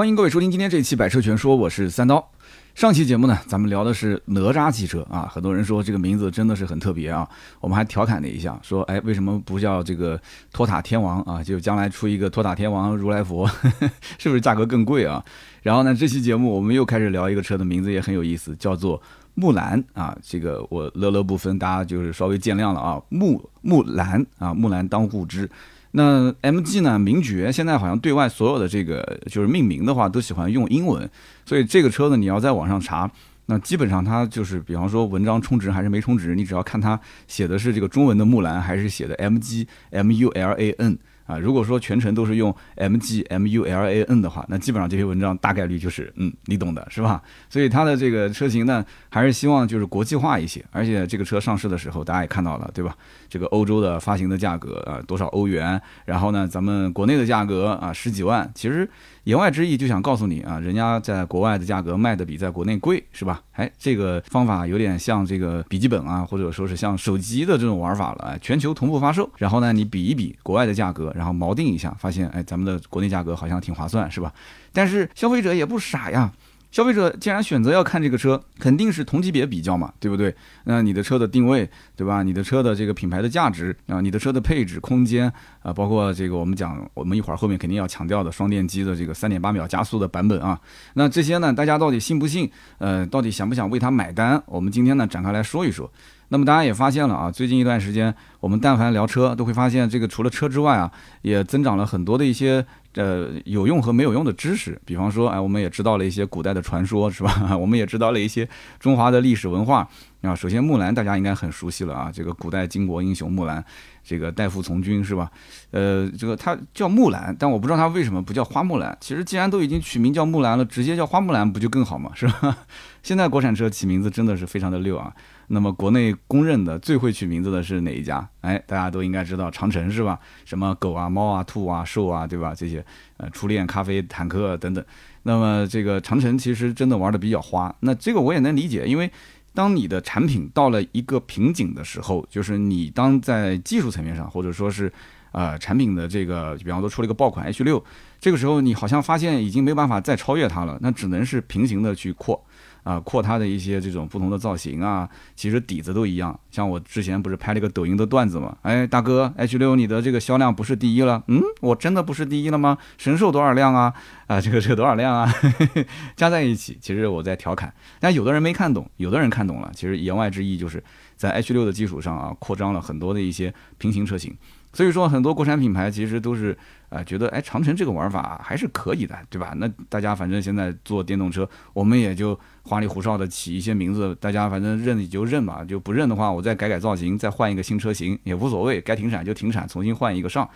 [0.00, 2.26] 欢迎各位收听今天这一期《百车全说》，我是三刀。
[2.74, 7.28] 上期节目呢，咱们聊的是哪吒汽车啊，很多人说这个名字真的是很特别啊，
[7.60, 10.18] 我们还调侃了一下，说哎，为什么不叫这个
[10.54, 11.44] 托塔天王啊？
[11.44, 13.46] 就将来出一个托塔天王如来佛，
[14.16, 15.22] 是不是价格更贵啊？
[15.60, 18.98] 然后呢，这期节目我们又开始聊一个车的名字也很有意思，叫做
[19.34, 20.16] 木兰啊。
[20.22, 22.98] 这个我乐乐不分，大家就是稍微见谅了啊。
[23.10, 25.46] 木木兰啊，木兰当户织。
[25.92, 26.98] 那 MG 呢？
[26.98, 31.08] 名爵现在好像对外所有的这个就是命名的话，都喜欢用英文，
[31.44, 33.10] 所以这个车呢，你要在网上查，
[33.46, 40.98] 那基本上它就是，比方说文章充值还是没充值，你只要看它写的是这个中文的木兰，还是写的 MG M U L A N。
[41.30, 47.22] 啊，如果说全程都是用 M G M U L A N 的话，那基本上这篇文章大概率就是，嗯，你懂的，是吧？
[47.48, 52.96] 所以它的这个车型呢，还是希望就是国际化一些，而且这个车上市的时候，大家也看到了，对吧？
[53.28, 55.80] 这个欧洲的发行的价格啊，多少欧元？
[56.04, 58.88] 然后呢，咱们国内的价格啊，十几万，其实。
[59.24, 63.42] 言外之意就想告诉你啊，人家在国外的价格卖的比在国内贵，是吧？
[63.52, 74.32] 哎，这个方法有点像这个笔记本啊，或者说是像手机的这种玩法了，哎，全球同步发售，然后呢，你比一比国外的价格，然后锚定一下，发现哎，咱们的国内价格好像挺划算，是吧？
[74.72, 76.32] 但是消费者也不傻呀。
[76.70, 80.34] 消费者既然选择要看这个车，肯定是同级别比较嘛，对不对？
[80.64, 82.22] 那你的车的定位，对吧？
[82.22, 90.60] 你的车的这个品牌的价值啊，你的车的配置、空间啊，包括这个我们讲，我们一会儿后面肯定要强调的双电机的这个三点八秒加速的版本啊，
[90.94, 92.48] 那这些呢，大家到底信不信？
[92.78, 94.40] 呃，到底想不想为它买单？
[94.46, 95.90] 我们今天呢展开来说一说。
[96.32, 100.88] 那么大家也发现了啊，最近一段时间，我们但凡聊车，都会发现这个除了车之外啊，
[101.22, 104.80] 也增长了很多的一些呃有用和没有用的知识。
[104.84, 107.54] 比方说，哎，我们也知道了一些古代的传说，是吧？
[107.58, 109.88] 我们也知道了一些中华的历史文化
[110.22, 110.34] 啊。
[110.34, 113.64] 首先，木兰大家应该很熟悉了啊，这个古代巾帼英雄木兰，
[114.02, 115.30] 这个代父从军是吧？
[115.70, 118.96] 呃，这个他叫木兰，但我不知道他为什么不叫花木兰。
[119.00, 122.10] 其实既然都已经取名叫木兰了，直接叫花木兰不就更好吗？
[122.14, 122.58] 是吧？
[123.02, 125.12] 现在国产车起名字真的是非常的溜啊。
[125.52, 128.28] 那么国内公认的最会取名字的是哪一家？
[128.42, 130.18] 哎，大家都应该知道长城是吧？
[130.44, 132.54] 什么狗啊、猫啊、兔啊、兽啊，对吧？
[132.54, 132.84] 这些
[133.16, 134.84] 呃，初恋、咖啡、坦克等等。
[135.24, 137.74] 那么这个长城其实真的玩的比较花。
[137.80, 139.10] 那这个我也能理解，因为
[139.60, 144.90] 当你的产品到了一个瓶颈的时候，就是你当在技术层面上，或者说是
[145.32, 147.84] 呃产品的这个，比方说出了一个爆款 H 六，
[148.18, 152.42] 这个时候你好像发现已经没办法再超越它了，那只能是平行的去扩。
[152.82, 156.38] 啊，扩它的一些这种不同的造型啊，其实底子都一样。
[156.50, 158.56] 像我之前不是拍了一个抖音的段子嘛？
[158.62, 161.22] 哎，大哥，H 六你的这个销量不是第一了？
[161.28, 162.78] 嗯，我真的不是第一了吗？
[162.98, 163.92] 神兽多少辆啊？
[164.26, 165.32] 啊，这个车多少辆啊？
[166.16, 167.72] 加在一起，其实我在调侃。
[167.98, 169.70] 但有的人没看懂，有的人看懂了。
[169.74, 170.82] 其实言外之意就是
[171.16, 174.36] 在 H 六的基础上啊，扩张了很多的一些平行车型。
[174.72, 176.56] 所以说，很多国产品牌其实都是。
[176.90, 179.54] 啊，觉得哎，长城这个玩法还是可以的，对吧？
[179.56, 190.46] 那大家反正现在做电动车，我们也就花里胡哨的起一些名字，大家反正认你就认吧，就不认的话，我再改改造型，再换一个新车型也无所谓，该停产就停产，重新换一个上。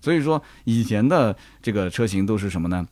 [0.00, 2.86] 所以说，以前的这个车型都是什么呢？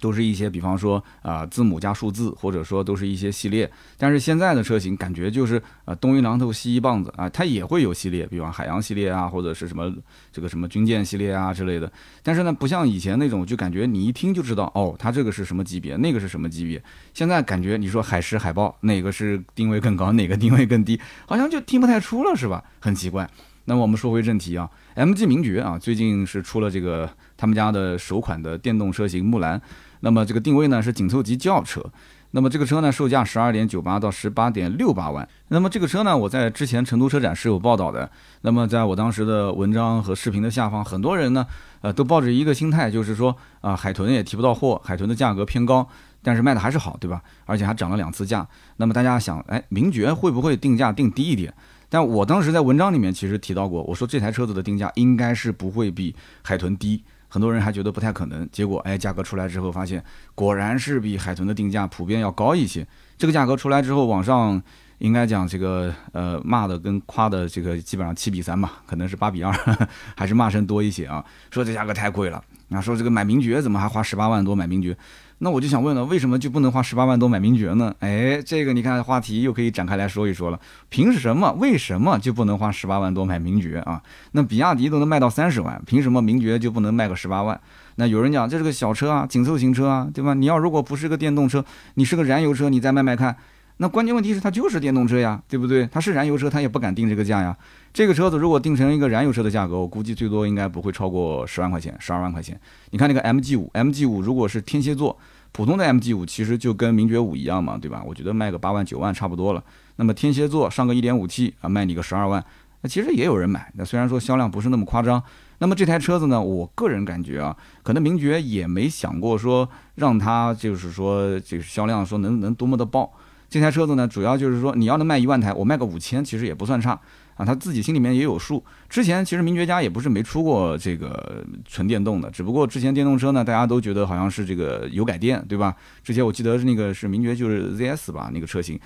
[0.00, 3.70] 都是一些，比方说啊，字母加数字，或者说都是一些系列。
[3.96, 9.92] 但是现在的车型感觉就是啊，东一榔头西一棒子啊，它也会有系列，比方海洋系列啊，或者是什么
[10.32, 11.90] 这个什么军舰系列啊之类的。
[12.22, 16.82] 但是呢，不像以前那种，就感觉你一听就知道哦，它这个是什么级别，那个是什么级别。
[17.12, 22.62] 现在感觉你说海狮、海豹哪个是定位更高，哪个定位更低，好像就听不太出了，是吧？
[22.80, 23.28] 很奇怪。
[23.64, 29.60] 那我们说回正题啊，MG 名爵啊，最近是出了这个他们家的首款的电动车型木兰。
[30.00, 31.84] 那么这个定位呢是紧凑级轿车，
[32.32, 35.26] 那么这个车呢售价十二点九八到十八点六八万。
[35.48, 38.10] 那么这个车呢我在之前成都车展是有报道的。
[38.42, 41.46] 那么在我当时的文章和视频的下方，很多人呢
[41.80, 45.88] 呃都抱着一个心态，就是说啊海豚也提不到货，海豚的价格偏高，
[46.22, 47.22] 但是卖的还是好，对吧？
[47.46, 48.46] 而且还涨了两次价。
[48.76, 51.52] 那么大家想，哎，名爵会不会定价定低一点？
[51.88, 57.02] 但我当时在文章里面其实提到过，我说这台车子的定价应该是不会比海豚低。
[57.28, 60.02] 很多人还觉得不太可能，结果哎，价格出来之后发现，
[60.34, 62.86] 果然是比海豚的定价普遍要高一些。
[63.16, 64.60] 这个价格出来之后，网上
[64.98, 69.52] 应该讲这个呃骂的跟夸的这个基本上七比三吧，可能是八比二，
[70.16, 71.24] 还是骂声多一些啊。
[71.50, 74.96] 说这价格太贵了，那说这个买名爵怎么还花十八万多买名爵？
[75.40, 77.94] 那我就想问了，为什么就不能花十八万多买名爵呢？
[78.00, 80.58] 哎，这个你看话题又可以展开来说一说了。
[80.88, 81.52] 凭什么？
[81.52, 84.02] 为什么就不能花十八万多买名爵啊？
[84.32, 87.60] 那比亚迪都能卖到三十万，凭什么名爵就不能卖个十八万？
[87.94, 90.34] 那有人讲这是个小车啊，紧凑型车啊，对吧？
[90.34, 91.64] 你要如果不是个电动车，
[91.94, 93.36] 你是个燃油车，你再卖卖看。
[93.80, 95.86] 那关键问题是它就是电动车呀，对不对？
[95.86, 97.56] 它是燃油车，它也不敢定这个价呀。
[97.94, 102.60] 这个车子如果定成一个燃油车的价格，我估计最多应该不会超过十万块钱，十二万块钱。
[102.90, 105.16] 你看那个 MG 五，MG 五如果是天蝎座，
[105.52, 108.02] 普通的 MG 五其实就跟名爵五一样嘛，对吧？
[108.04, 109.62] 我觉得卖个八万九万差不多了。
[109.94, 112.44] 那么天蝎座上个一点五 T 啊，卖你个十二万，
[112.82, 113.72] 那其实也有人买。
[113.76, 115.22] 那虽然说销量不是那么夸张，
[115.58, 123.12] 那么这台车子呢，我个人感觉啊，可能名爵也没想过说让它就是说这个销量说能能多么的爆。
[123.48, 126.90] 这台车子呢，主要就是说你要能卖一万台，我卖个五千其实也不算差
[127.36, 127.44] 啊。
[127.44, 128.62] 他自己心里面也有数。
[128.88, 135.74] 之前其实名爵家也不是没出过这个纯电动的，只不过之前电动车呢，大家都觉得好像是这个油改电，对吧？
[136.04, 138.78] 之前我记得是那个是名爵就是 ZS 吧，那个车型。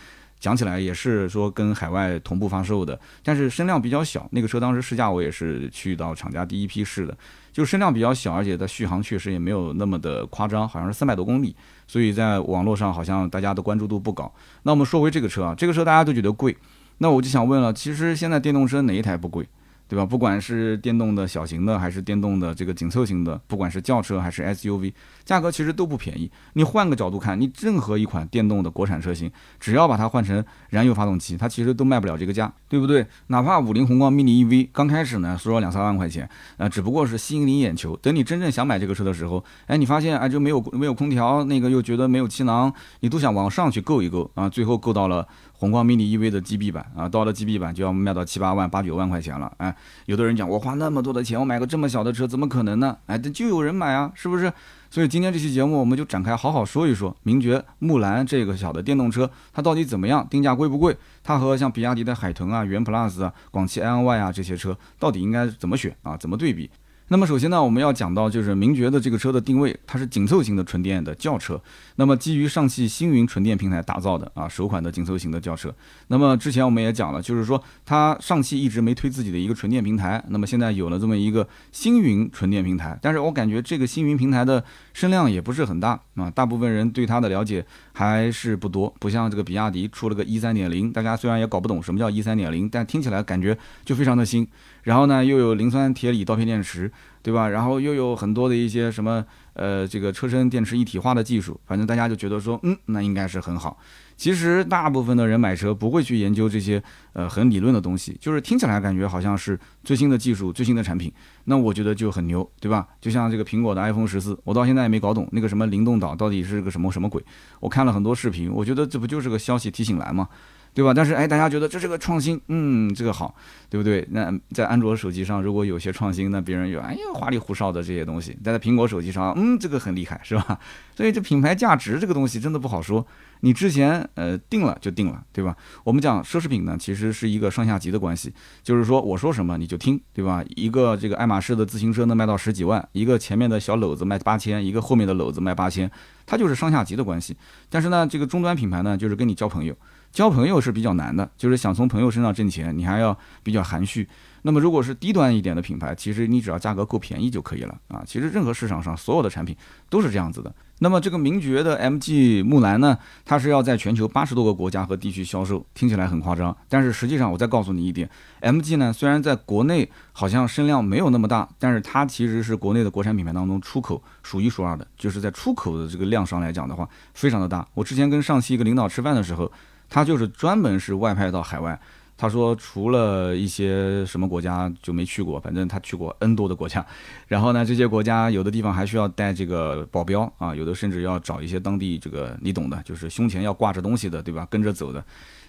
[0.42, 4.28] 讲起来也是说跟海外同步发售的，但是声量比较小。
[4.32, 7.16] 那个车当时试驾我也是去到厂家第一批试的，
[7.52, 11.54] 就声量比较小，而且它续航确实也没有那么的夸张，好像是三百多公里，
[11.86, 14.34] 所以在网络上好像大家的关注度不高。
[14.64, 16.56] 那我们说回这个车啊，这个车大家都觉得贵，
[16.98, 19.48] 那我就想问了，其实现在电动车哪一台不贵？
[19.88, 20.06] 对吧？
[20.06, 24.92] 不管是电动的小型的，还是电动的这个紧凑型的，不管是轿车还是 SUV，
[25.24, 26.30] 价格其实都不便宜。
[26.54, 29.30] 你换个角度看，你任何一款电动的国产车型，
[29.60, 33.06] 只要把它换成燃油发动机，它其实都卖不了这个价，对不对？
[33.26, 37.96] 哪怕五菱宏光 mini EV 刚开始呢，说两三万块钱，啊，只不过是吸引你眼球。
[37.96, 45.28] 等你真正想买这个车的时候，哎，你发现哎就没有没有空调，那个又觉得没有气囊，你都想往上去够一够啊，最后够到了。
[45.62, 49.52] 宏光 mini EV 的 GB 版啊，到了 GB 版就要卖到七八万、八九万块钱了。
[49.58, 49.72] 哎，
[50.06, 52.96] 有的人讲我花那么多的钱，我买个这么小的车，怎么可能呢？
[53.06, 54.52] 哎，这就有人买啊，是不是？
[54.90, 60.26] 所以今天这期节目我们就展开好好说一说，名爵木兰这个小的电动车，它到底怎么样？
[60.28, 60.96] 定价贵不贵？
[61.22, 66.16] 它和像比亚迪的海豚啊、元 Plus 啊、广汽埃安 Y 啊这些车，到底应该怎么选啊？
[66.16, 66.68] 怎么对比？
[67.08, 71.60] 那么首先呢，我们要讲到就是名爵的这个车的定位，它是紧凑型的纯电的轿车。
[71.96, 75.74] 那么基于上汽星云纯电平台打造的啊，首款的紧凑型的轿车。
[76.08, 82.98] 那么之前我们也讲了，就是说它上汽一直没推自己的一个纯电平台，那么现在有了这么一个星云纯电平台。
[83.02, 84.64] 但是我感觉这个星云平台的
[84.94, 87.62] 声量也不是很大啊，大部分人对它的了解
[87.92, 94.48] 还是不多，不像这个比亚迪出了个 E 三点零，大家虽然也搞不懂什么叫 E 三点零，但听起来感觉就非常的新。
[94.82, 96.90] 然后呢，又有磷酸铁锂刀片电池，
[97.22, 97.48] 对吧？
[97.48, 99.24] 然后又有很多的一些什么，
[99.54, 103.78] 呃，这个车身电池一体化的技术，反正大家就觉得说，嗯，那应该是很好。
[104.14, 106.80] 其实大部分的人买车不会去研究这些，
[107.12, 111.12] 呃，很理论的东西，就是听起来感觉好像是最新的技术、最新的产品，
[111.44, 112.86] 那我觉得就很牛，对吧？
[113.00, 117.24] 就像这个苹果的 iPhone 十四，我到现在也没搞懂那个什么灵动岛到底是个什么什么鬼。
[117.58, 120.28] 我看了很多视频，我觉得这不就是个消息提醒栏吗？
[120.74, 120.94] 对吧？
[120.94, 123.34] 但是哎，大家觉得这是个创新，嗯，这个好，
[123.68, 124.06] 对不对？
[124.10, 130.58] 那在安卓手机上，如果有些创新，那别人有哎呀花里胡哨的这些东西；但在苹果手机上，嗯，这个很厉害，是吧？
[130.96, 133.06] 所以这品牌价值这个东西真的不好说。
[133.44, 135.56] 你之前呃定了就定了，对吧？
[135.82, 138.32] 我们讲奢侈品呢，其实是一个上下级的关系，
[138.62, 140.44] 就是说我说什么你就听，对吧？
[140.54, 145.90] 一个这个爱马仕的自行车能卖到十几万，一个前面的小篓子卖八千，一个后面的篓子卖八千，
[146.24, 147.36] 它就是上下级的关系。
[147.68, 149.76] 但是呢，这个终端品牌呢，就是跟你交朋友。
[150.12, 154.06] 交朋友是比较难的，就是想从朋友身上挣钱，你还要比较含蓄。
[154.42, 158.02] 那么如果是低端一点的品牌，其实你只要价格够便宜就可以了啊。
[158.04, 159.56] 其实任何市场上所有的产品
[159.88, 160.52] 都是这样子的。
[160.80, 168.10] 那么这个名爵的 MG 木兰呢，它是要在全球八十多个国家和地区销售，听起来很夸张，但是实际上我再告诉你一点
[168.40, 177.66] ，MG 呢虽然在国内好像声量没有那么大，但是它其实是国内的国产品牌当中出口数一数二的，就是在出口的这个量上来讲的话，非常的大。
[177.74, 179.50] 我之前跟上汽一个领导吃饭的时候。
[179.92, 181.78] 他就是专门是外派到海外，
[182.16, 186.84] 他说除了一些什么国家就没去过，反正他去过 N 多的国家，
[187.28, 194.48] 然后呢，这些国家有的地方还需要带这个保镖啊，有的甚至要找一些当地这个你懂的，就是胸前要挂着东西的，对吧？
[194.48, 195.04] 跟着走的。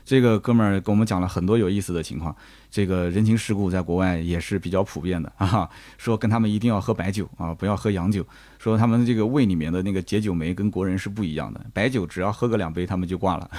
[0.06, 2.36] 这个哥们儿给我们讲了很多有意思的情况，
[2.70, 5.70] 这个人情世故在国外也是比较普遍的啊。
[5.98, 8.26] 说跟他们一定要喝白酒啊，不要喝洋酒。
[8.64, 13.52] 说他们这个胃里面的那个解酒酶跟国人是不一样的，白酒只要喝个两杯他们就挂了。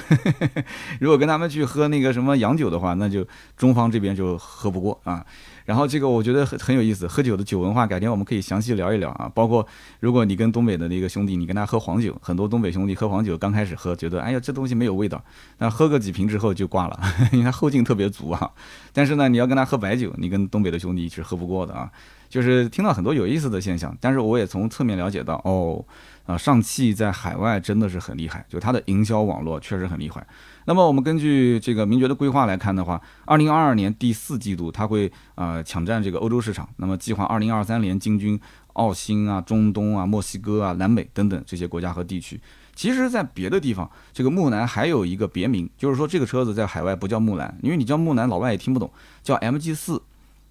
[0.98, 5.22] 如果跟他们去喝那个什么洋酒的话，那就中方这边就喝不过啊。
[5.66, 9.30] 然后这个我觉得很很有意思，喝酒的酒文化，改天我们可以详细聊一聊啊。
[9.34, 9.66] 包括
[10.00, 15.22] 如果你跟东北的那个兄弟，你跟他喝黄酒，很多东北兄弟喝黄酒刚开始喝，觉得哎呀这东西没有味道，
[15.58, 16.98] 那喝个几瓶之后就挂了，
[17.30, 18.50] 因为他后劲特别足啊。
[18.94, 21.90] 但是呢，你要跟他喝白酒，你跟东北的兄弟是喝不过的啊。
[22.34, 25.84] 就是听到很多有意思的现象，但是我也从侧面了解到，哦，
[26.26, 30.26] 啊，上汽在海外真的是很厉害，就它的营销网络确实很厉害。
[30.64, 38.40] 那么我们根据这个名爵的规划来看的话，二零二二年第四季度它会呃抢占这个欧洲市场，那么计划二零二三年进军
[38.72, 42.40] 澳新啊、中东啊、墨西哥啊、南美等等这些国家和地区。
[42.74, 48.90] 其实，在别的地方，这个木兰还有一个别名，就是说这个车子在海外不叫木兰，因为你叫木兰，老外也听不懂，
[49.22, 50.02] 叫 MG 四。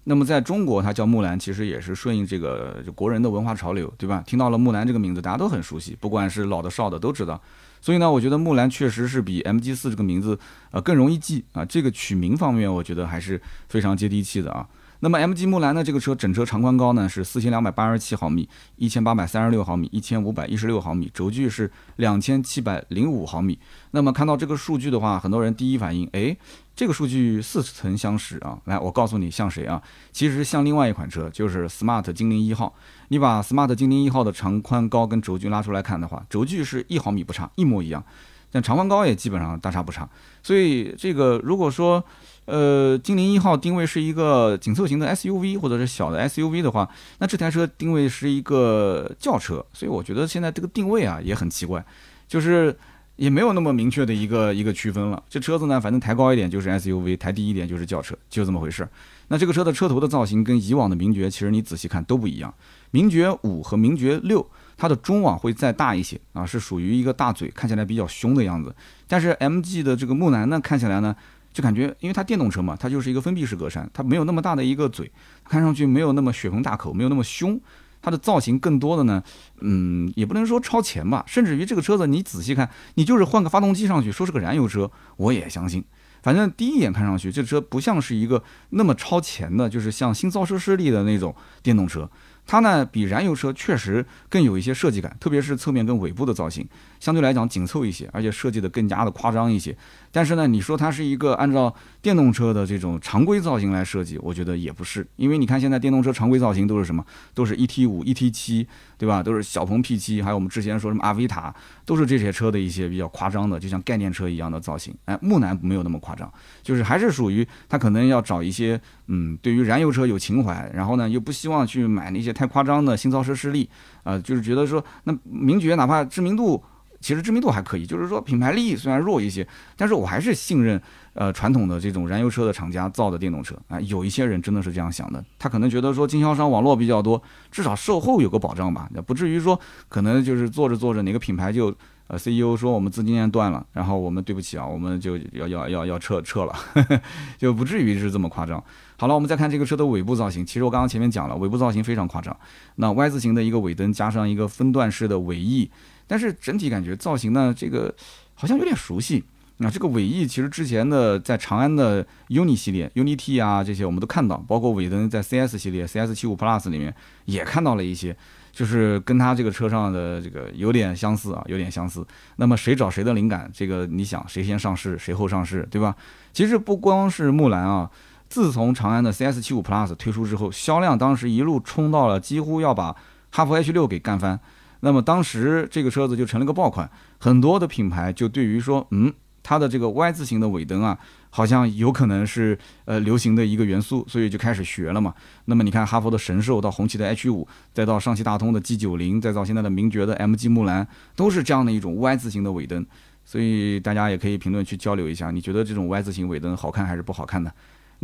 [0.04, 4.22] 那么在中国它叫木兰，其实也是顺应这个国人的文化潮流，对吧？
[4.26, 7.40] 听到了木兰这个名字，大家都很熟悉，不管是老的少的都知道。
[7.80, 10.38] 所以呢，我觉得木兰确实是比 MG 四这个名字
[10.70, 14.66] 呃更容易记啊，这个取名方面我觉得还是非常接地气的啊。
[15.04, 23.58] 那么 MG 木兰呢，这个车整车长宽高呢是四千两百八十七毫米，一千八百三十六毫米，一千五百一十六毫米，轴距是两千七百零五毫米。
[23.90, 26.34] 那么看到这个数据的话，很多人第一反应，哎，
[26.74, 28.58] 这个数据似曾相识啊。
[28.64, 29.82] 来，我告诉你像谁啊？
[30.10, 32.74] 其实像另外一款车，就是 Smart 精灵一号。
[33.08, 38.02] 你把 Smart 精灵一号的长宽高跟轴距拉出来看的话，轴距是一毫米不差，一模一样。
[38.50, 40.08] 但长宽高也基本上大差不差。
[40.42, 42.02] 所以这个如果说，
[42.46, 46.86] 呃，精灵一号定位是一个紧凑型的 SUV 或者是小的 SUV 的话，
[47.18, 51.82] 那这台车定位是一个轿车，所以我觉得现在这个定位啊也很奇怪，
[52.28, 52.76] 就是
[53.16, 55.22] 也没有那么明确的一个一个区分了。
[55.26, 58.86] 这车子呢，反正抬高一点就是 SUV，抬低一点就是轿车，就这么回事。
[59.28, 62.52] 那这个车的车头的造型跟以往的名爵其实你仔细看都不一样，
[62.90, 64.46] 名爵五和名爵六
[64.76, 68.74] 它的中网会再大一些啊，是属于一个大嘴，看起来比较凶的样子。
[69.08, 71.16] 但是 MG 的这个木兰呢，看起来呢。
[71.54, 75.10] 就感觉，因为它电动车嘛，它就是一个封闭式格栅，它没有那么大的一个嘴，
[75.48, 77.58] 看上去没有那么血盆大口，没有那么凶。
[78.02, 79.22] 它的造型更多的呢，
[79.62, 85.82] 嗯，也不能说超前吧，甚至于这个车子你仔细看，你就是换个发动机上去，说是个燃油车，我也相信。
[86.22, 92.10] 反正第一眼看上去，这车不像是一个那么超前的，就是像新造车势力的那种电动车。
[92.46, 96.66] 它呢，比燃油车确实更有一些设计感，特别是侧面跟尾部的造型，
[97.00, 99.74] 相对来讲紧凑一些，而且设计的更加的夸张一些。
[100.14, 107.04] 但是呢，你说它是一个按照电动车的这种常规造型来设计，我觉得也不是，因为你看现在电动车常规造型都是什么？
[107.34, 108.64] 都是 ET 五、ET 七，
[108.96, 109.20] 对吧？
[109.20, 111.52] 都是小鹏 P 七，还有我们之前说什么阿维塔，
[111.84, 114.94] 都是这些车的一些比较夸张的，就像概念车一样的造型。
[115.06, 123.68] 哎，木兰没有那么夸张，就是还是属于它可能要找一些，嗯，对于燃油车有情怀，然后呢又不希望去买那些太夸张的新造车势力，
[124.04, 126.62] 啊，就是觉得说那名爵哪怕知名度。
[127.04, 129.46] 其实知名度还可以，就是说品牌力虽然弱一些，
[129.76, 130.80] 但是我还是信任
[131.12, 133.78] 呃传统的这种燃油车的厂家造的电动车啊。
[133.82, 141.66] 有一些人真的是这样想的，他可能觉得说经销商网络比较多，至少售后有个保障吧，不至于说可能就是做着做着哪个品牌就
[142.06, 146.54] 呃 CEO 说我们资金链断了，然后我们对不起啊，我们就要要要要撤撤了，
[147.36, 148.64] 就不至于是这么夸张。
[148.96, 152.34] 好了，我们再看这个车的尾部造型，其实我刚刚前面讲了，尾部造型非常夸张，
[152.76, 155.70] 那 Y 字形的一个尾灯加上一个分段式的尾翼。
[156.06, 157.94] 但是整体感觉造型呢，这个
[158.34, 159.24] 好像有点熟悉。
[159.58, 166.92] 那这个尾翼其实之前的在长安的 UNI 系列、UNI T 啊这些我们都看到，包括尾灯在 CS 系列、CS 七五 Plus 里面
[167.26, 168.16] 也看到了一些，
[168.50, 172.04] 就是跟它这个车上的这个有点相似啊，有点相似。
[172.34, 173.48] 那么谁找谁的灵感？
[173.54, 175.94] 这个你想谁先上市，谁后上市，对吧？
[176.32, 177.88] 其实不光是木兰啊，
[178.28, 182.96] 自从长安的 CS 七五 Plus 推出之后，销量当时一路冲到了几乎要把
[183.30, 184.40] 哈弗 H 六给干翻。
[184.84, 186.88] 那么当时这个车子就成了个爆款，
[187.18, 189.10] 很多的品牌就对于说，嗯，
[189.42, 190.98] 它的这个 Y 字形的尾灯啊，
[191.30, 195.14] 好像有可能是呃流行的一个元素，所以就开始学了嘛。
[195.46, 200.86] 那么你看哈佛的神兽到红旗的 H 五，再到上汽大通的 G 九零，再到现在的名爵的 MG 木兰，
[201.16, 202.84] 都是这样的一种 Y 字形的尾灯。
[203.24, 207.50] 所以大家也可以评论区交流一下，你觉得这种 Y 字形尾灯好看还是不好看的？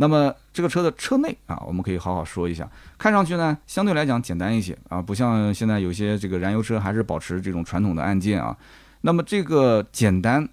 [0.01, 2.67] 那么这个车的车内啊，我们可以好好说一下。
[2.97, 8.57] 看上去呢，相对来讲简单一些啊，不像现在有些这个燃油车还是保持这种传统的按键啊。
[9.01, 10.49] 那么这个简单、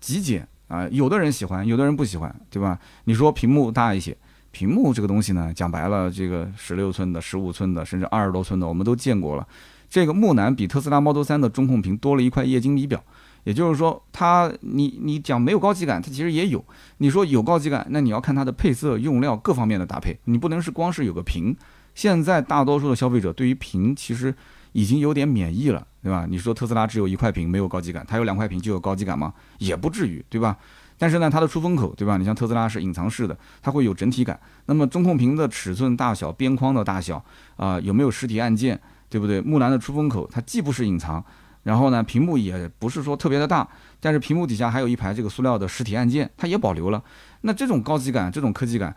[0.00, 2.76] 极简啊，有的人喜欢，有的人不喜欢，对吧？
[3.04, 4.16] 你说屏幕大一些，
[4.50, 9.46] 屏幕这个东西呢，讲白了，这个十六寸的、十五寸的，甚至二十多寸的，我们都见过了。
[9.88, 13.00] 这个木兰比特斯拉 Model 3的中控屏多了一块液晶仪表。
[13.44, 16.64] 也就是说，它你你讲没有高级感，它其实也有。
[16.98, 21.56] 你说有高级感，那你要看它的配色、用料各方面的搭配，你不能是光是有个屏。
[21.94, 24.34] 现在大多数的消费者对于屏其实
[24.72, 26.26] 已经有点免疫了，对吧？
[26.28, 29.32] 你说特斯拉只有一块屏没有高级感，它有两块屏就有高级感吗？
[29.58, 30.56] 也不至于，对吧？
[30.96, 32.16] 但是呢，它的出风口，对吧？
[32.16, 34.38] 你像特斯拉是隐藏式的，它会有整体感。
[34.66, 37.24] 那么中控屏的尺寸大小、边框的大小
[37.56, 38.78] 啊，有没有实体按键，
[39.08, 39.40] 对不对？
[39.40, 41.24] 木兰的出风口它既不是隐藏。
[41.68, 43.68] 然后呢，屏幕也不是说特别的大，
[44.00, 47.04] 但是屏幕底下还有一排这个塑料的实体按键，它也保留了。
[47.42, 48.96] 那这种高级感，这种科技感，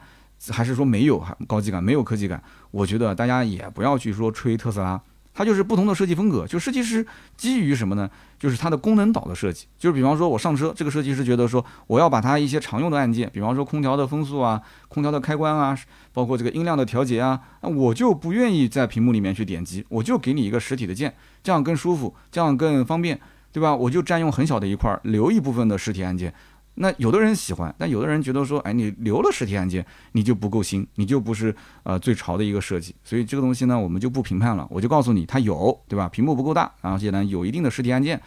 [0.52, 2.42] 还是说没有高级感，没有科技感？
[2.72, 4.98] 我觉得大家也不要去说吹特斯拉。
[5.34, 7.06] 它就是不同的设计风格，就设计师
[7.38, 8.10] 基于什么呢？
[8.38, 15.78] 就是它的功能导的设计，就是比方说我上车，这个设计师觉得说我要把它一些常用的按键，比方说空调的风速啊、空调的开关啊，
[16.12, 23.20] 包括这个音量的调节啊，那我就不愿意在屏幕里面去点击，我就给你一个实体的键，这样更舒服，这样更方便，
[23.52, 23.76] 对吧？
[23.76, 26.34] 我就占用很小的一块，留一部分的实体按键，
[26.76, 32.96] 那有的人喜欢，但有的人觉得说，哎，你留了实体按键，你就不够新，你就不是呃最潮的一个设计。
[33.04, 36.08] 所以这个东西呢，我们就不评判了，我就告诉你，它有，对吧？
[36.08, 38.20] 屏幕不够大，而且呢有一定的实体按键。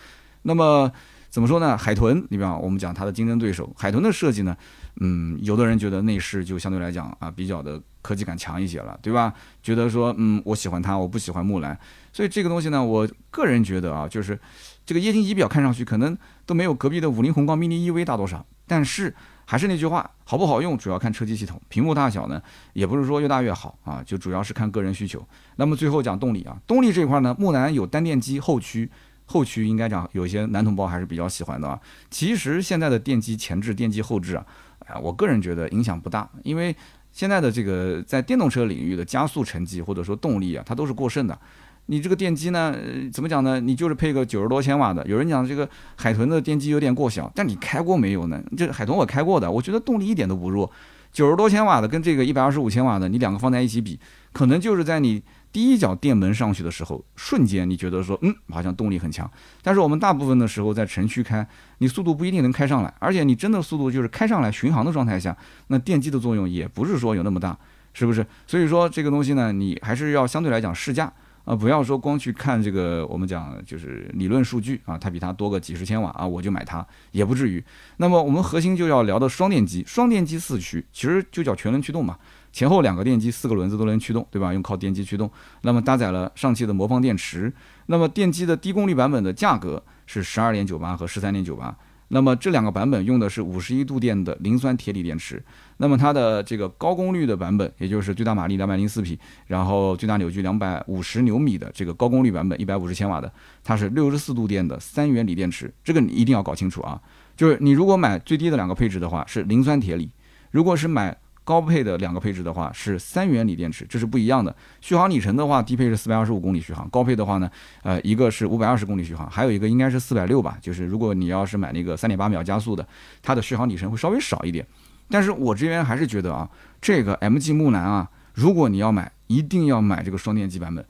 [0.43, 0.93] 那么
[1.31, 1.77] 怎么说呢？
[1.77, 4.57] 海豚，你比方我们讲它的竞争对手，海豚的设计呢，
[5.01, 9.33] 嗯，有的人觉得内饰就相对来讲啊比较的科技感强一些了，对吧？
[9.63, 11.77] 觉得说，嗯，我喜欢它，我不喜欢木兰。
[12.13, 14.39] 所以这个东西呢，我个人觉得啊，就是
[14.85, 19.15] 这个液晶仪表看上去可能都没有隔壁的五菱宏光 mini EV 大多少，但是
[19.45, 25.27] 还是那句话，好不好用主要看车机系统，屏幕大小呢也不是说越大越好啊，就主要是看个人需求。
[25.57, 28.91] 那么最后讲动力啊，动力这块呢，木兰有单电机后驱。
[29.27, 31.81] 后驱应该讲有些男同胞还是比较喜欢的啊。
[32.11, 34.45] 其实现在的电机前置、电机后置啊，
[34.81, 36.77] 哎，我个人觉得影响不大，因为
[37.11, 41.41] 现在的这个在电动车领域的加速成绩或者说动力啊，它都是过剩的。
[41.87, 42.75] 你这个电机呢，
[43.13, 43.61] 怎么讲呢？
[43.61, 45.07] 你就是配个九十多千瓦的。
[45.07, 48.43] 有人讲这个海豚的电机有点过小，但你开过没有呢？
[48.57, 50.71] 这海豚我开过的，我觉得动力一点都不弱。
[51.13, 53.99] 九十多千瓦的跟这个一百二十五千瓦的，你两个放在一起比，
[54.33, 55.23] 可能就是在你。
[55.55, 59.31] 第一脚电门上去的时候，瞬间你觉得说，嗯，好像动力很强。
[59.63, 61.47] 但是我们大部分的时候在城区开，
[61.79, 65.37] 你速度不一定能开上来，而且你真的速度就是开上来巡航的状态下，
[65.69, 67.57] 那电机的作用也不是说有那么大，
[67.93, 68.27] 是不是？
[68.49, 71.13] 所以说这个东西呢，你还是要相对来讲试驾
[71.45, 77.63] 啊，不要说光去看这个我们讲就是理论数据啊，它比它多个几十千瓦啊，我就买它也不至于。
[77.99, 82.17] 那么我们核心就要聊的双电机，双电机四驱其实就叫全轮驱动嘛。
[82.51, 84.53] 前后两个电机，四个轮子都能驱动，对吧？
[84.53, 85.31] 用靠电机驱动。
[85.63, 87.53] 那么搭载了上汽的魔方电池。
[87.87, 91.77] 那么电机的低功率版本的价格是十二点九八和十三点九八。
[92.15, 95.43] 那么这两个版本用的是五十一度电的磷酸铁锂电池。
[95.79, 99.19] 那么它的这个高功率的版本，也就是最大马力两百零四匹，
[99.49, 103.33] 然后最大扭矩两百五十牛米的这个高功率版本，一百五十千瓦的，
[103.65, 105.75] 它是六十四度电的三元锂电池。
[105.83, 107.01] 这个你一定要搞清楚啊！
[107.37, 110.07] 就是你如果买最低的两个配置的话，是磷酸铁锂；
[110.53, 114.55] 如果是买高配的两个配置的话是三元锂电池，这是不一样的。
[114.81, 117.51] 续航里程的话，低配是四百二十五公里续航，高配的话呢，
[117.83, 120.57] 呃，一个是五百二十公里续航，还有一个应该是四百六吧。
[120.61, 122.87] 就是如果你要是买那个三点八秒加速的，
[123.23, 124.67] 它的续航里程会稍微少一点。
[125.11, 126.49] 但是我这边还是觉得啊，
[126.81, 130.85] 这个 MG 木兰啊，如果你要买，一定要买这个双电机版本。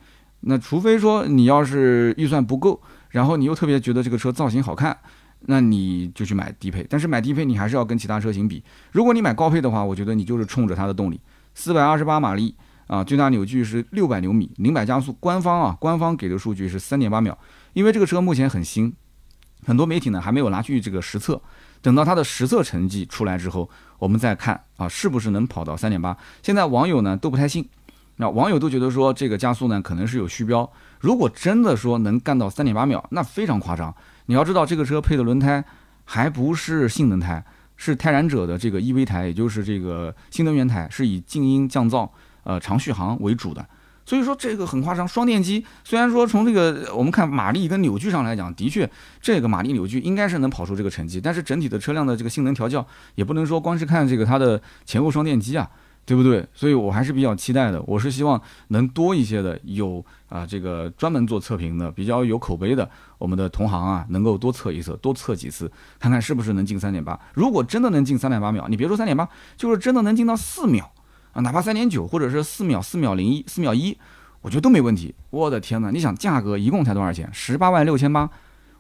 [0.47, 4.97] 那除非说你要是预算不够，然后你又特别觉得这个车造型好看。
[5.47, 8.63] 那你就去买低配，但是买低配你还是要跟其他车型比。
[8.93, 11.21] 如果你买高配的话，我觉得你就是冲着它的动力，
[11.55, 12.55] 四百二十八马力
[12.87, 17.37] 啊，最大扭矩是六百牛米，零百加速，官方啊，官方给的数据是三点八秒。
[17.73, 18.95] 因为这个车目前很新，
[19.67, 21.41] 很多媒体呢还没有拿去这个实测，
[21.83, 26.17] 等到它的实测成绩出来之后，我们再看啊，是不是能跑到三点八。
[26.43, 27.69] 现在网友呢都不太信，
[28.17, 33.95] 那网友都觉得说这个加速呢可能是有虚标，如果真的说能干到三点八秒，那非常夸张。
[34.27, 35.63] 你要知道，这个车配的轮胎
[36.05, 37.45] 还不是性能胎，
[37.77, 42.09] 是泰然者的这个 EV 胎，也就是这个新能源胎，是以静音降噪、
[42.43, 43.67] 呃长续航为主的。
[44.07, 45.09] 所以说这个很夸张。
[45.09, 48.89] 双电机虽然说从这个我们看马力跟扭矩上来讲，的确
[49.21, 55.71] 这个马力扭矩应该是能跑出这个成绩，但是整体的车辆的这个性能调教也不能说光是看这个它的前后双电机啊。
[56.07, 56.47] 对不对？
[56.53, 57.83] 所以我还是比较期待的。
[57.87, 62.89] 我是希望能多一些的有啊，这个专门做测评的、比较有口碑的，
[63.19, 67.19] 我们的同行啊，能够多测一测，多测几次，看看是不是能进三点八。
[67.33, 70.93] 如果真的能进三点八秒，你别说三点八，就是真的能进到四秒
[71.33, 73.97] 啊，哪怕三点九或者是四秒、四秒零一、四秒一，
[74.43, 75.15] 我觉得都没问题。
[75.31, 75.91] 我的天哪！
[75.91, 77.29] 你想价格一共才多少钱？
[77.33, 78.29] 十八万六千八。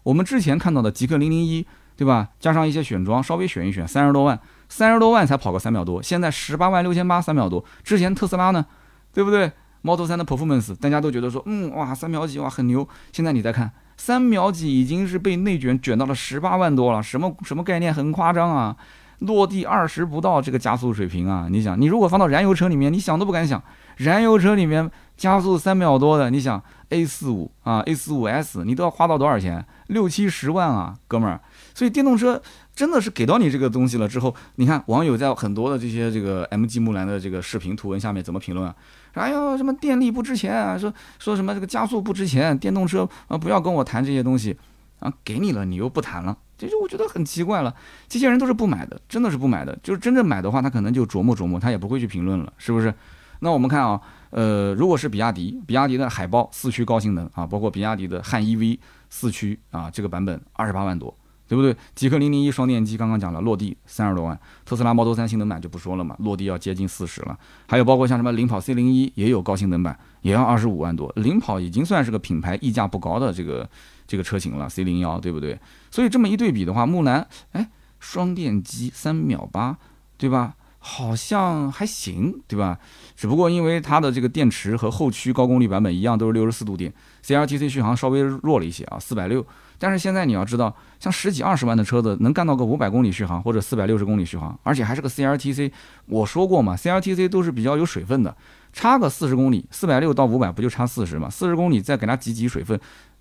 [0.02, 2.28] 我们之前看到的极氪零零一，对吧？
[2.38, 4.38] 加上一些选装，稍微选一选，三十多万。
[4.76, 7.64] 三十多万才跑个三秒多，现在十八万六千八三秒多。
[7.84, 8.66] 之前特斯拉呢，
[9.12, 12.88] 对不对？Model 3的 Performance 大家都觉得说，嗯哇三秒几哇很牛。
[13.12, 17.94] 现在你再看三秒几已经是被内卷卷到了十八万多了，什么什么概念？
[17.94, 18.76] 很夸张啊！
[19.20, 21.46] 落地二十不到这个加速水平啊！
[21.48, 23.62] 你想，你如果放到燃油车里面，你想都不敢想。
[23.98, 29.64] 燃油车里面加速三秒多的，你想 A 四五啊 A 四五 S，你都要花到多少钱？
[29.86, 31.40] 六七十万啊，哥们儿。
[31.72, 32.42] 所以电动车。
[32.74, 38.74] 真的是给到你这个东西了之后，你看网友在很多的这些这个 MG 木兰的这个视频图文下面怎么评论啊？
[39.12, 40.76] 哎呦，什么电力不值钱啊？
[40.76, 42.56] 说说什么这个加速不值钱？
[42.58, 44.56] 电动车啊，不要跟我谈这些东西
[44.98, 45.12] 啊！
[45.24, 47.72] 给你了，你又不谈了，这就我觉得很奇怪了。
[48.08, 49.78] 这些人都是不买的，真的是不买的。
[49.82, 52.92] 就是真正买的话，他可能就琢磨琢磨，他也不会去评论了，是不是？
[53.38, 58.78] 那我们看啊，呃，如果是比亚迪，比亚迪的海豹四驱高性能啊，包括比亚迪的汉 EV
[59.10, 61.14] 四驱啊，这个版本二十八万多。
[61.46, 61.76] 对不对？
[61.94, 64.38] 极氪零零一双电机刚刚讲了，落地三十多万。
[64.64, 67.38] 特斯拉 Model 3性能版就不说了嘛，落地要接近四十了。
[67.68, 71.12] 还有包括像什么领跑 C 零一也有高性能版，也要二十五万多。
[71.16, 73.68] 领跑已经算是个品牌溢价不高的这个
[74.06, 75.58] 这个车型了，C 零幺对不对？
[75.90, 77.68] 所以这么一对比的话，木兰哎，
[78.00, 79.76] 双电机三秒八，
[80.16, 80.54] 对吧？
[80.86, 82.78] 好像还行，对吧？
[83.16, 86.92] 只不过因为它的这个电池和后驱高功率版本一样，都是六十四度电
[87.24, 89.44] ，CLTC 续航稍微弱了一些啊，四百六。
[89.84, 95.70] 但是现在你要知道，像十几二十万的车子能干到个五百公里续航或者四百六十公里续航，而且还是个 CLTC。
[96.06, 98.34] 我说过嘛，CLTC 都是比较有水分的，
[98.72, 101.28] 差个四十公里，四百六到五百不就差四十嘛？
[101.28, 102.80] 四十公里再给它挤挤水分，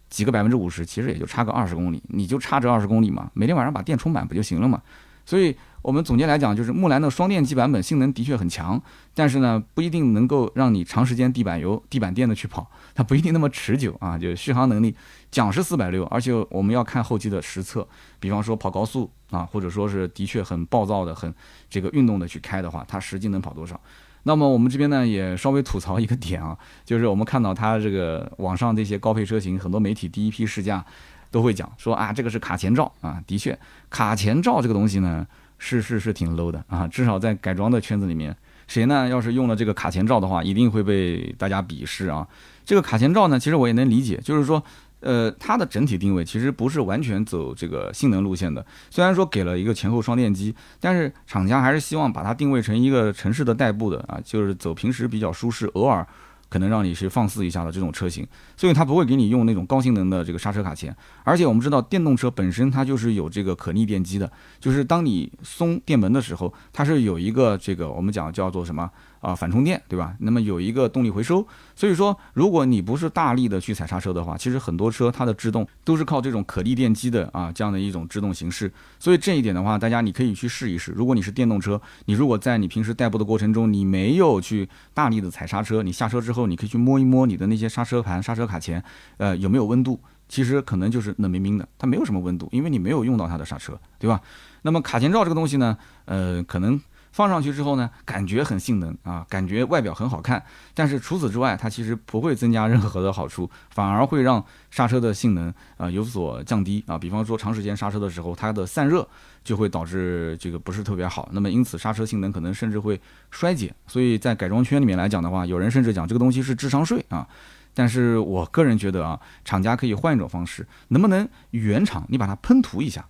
[0.10, 4.82] 挤个百分之五十，其实也就差个二十公里，你就差这二十公里嘛，每天晚上把电充满不就行了嘛？
[5.26, 5.56] 所以。
[5.84, 8.82] 我们总结来讲，就是木兰的双电机版本性能的确很强，
[9.14, 14.18] 但是呢，不一定能够让你长时间地板油、地板电的去跑，它不一定那么持久啊。
[14.18, 14.96] 就续航能力
[15.30, 17.86] 讲是四百六，而且我们要看后期的实测，
[18.22, 21.36] 比方说跑高速啊，或者说是的确很暴躁的、很
[21.70, 23.78] 这个运动的去开的话，它实际能跑多少？
[24.26, 30.86] 那么我们这边呢也稍微吐槽一个点啊，就是我们看到它这个网上这些高配车型，很多媒体第一批试驾
[31.34, 35.28] 都会讲说啊，这个是卡钳罩啊，的确，卡钳罩这个东西呢。
[35.60, 38.36] 是是是挺 low 的啊，至少在改装的圈子里面，
[38.68, 42.28] 谁呢要是用了这个卡钳罩的话，一定会被大家鄙视啊。
[42.66, 44.62] 这个卡钳罩呢，其实我也能理解，就是说，
[45.00, 48.66] 呃，它的整体定位其实不是完全走这个性能路线的。
[48.90, 56.06] 虽然说给了一个前后双电机，但是厂家还是希望把它定位成一个城市的代步的啊，就是走平时比较舒适，偶尔。
[56.54, 58.24] 可能让你是放肆一下的这种车型，
[58.56, 60.96] 所以它不会给你用那种高性能的这个刹车卡钳。
[61.24, 68.88] 而且我们知道，电动车本身它就是有这个可逆电机的，就是当你松电门的时候，它是有一个这个我们讲叫做什么？
[69.24, 70.14] 啊，反充电对吧？
[70.20, 78.70] 那么有一个动力回收，所以说如果你不是大力的去踩刹车的话，其实很多车它的制动都是靠这种可逆电机的啊，这样的一种制动形式。
[79.00, 80.92] 所以这一点的话，大家你可以去试一试。
[80.92, 88.84] 如果你是电动车，你如果在你平时代步的过程中，你没有去大力的踩刹车，你下车之后，你可以去摸一摸你的那些刹车盘、刹车卡钳，
[89.16, 89.98] 呃，有没有温度？
[90.28, 94.20] 其实可能就是冷冰冰的，它没有什么温度，因为你没有用到它的刹车，对吧？
[94.64, 96.82] 那么卡钳罩这个东西呢，呃，可能。
[97.14, 106.98] 放上去之后呢，感觉很性能啊，感觉外表很好看，但是除此之外，它其实不会增加任何的好处，反而会让刹车的性能啊有所降低啊。
[106.98, 109.08] 比方说长时间刹车的时候，它的散热
[109.44, 113.00] 就会导致这个不是特别好，那么因此刹车性能可能甚至会
[113.30, 113.74] 衰减。
[113.86, 117.28] 所以在改装圈里面来讲的话，有人甚至讲这个东西是智商税啊。
[117.76, 123.04] 但是我个人觉得啊，厂家可以换一种方式，能不能原厂你把它喷涂一下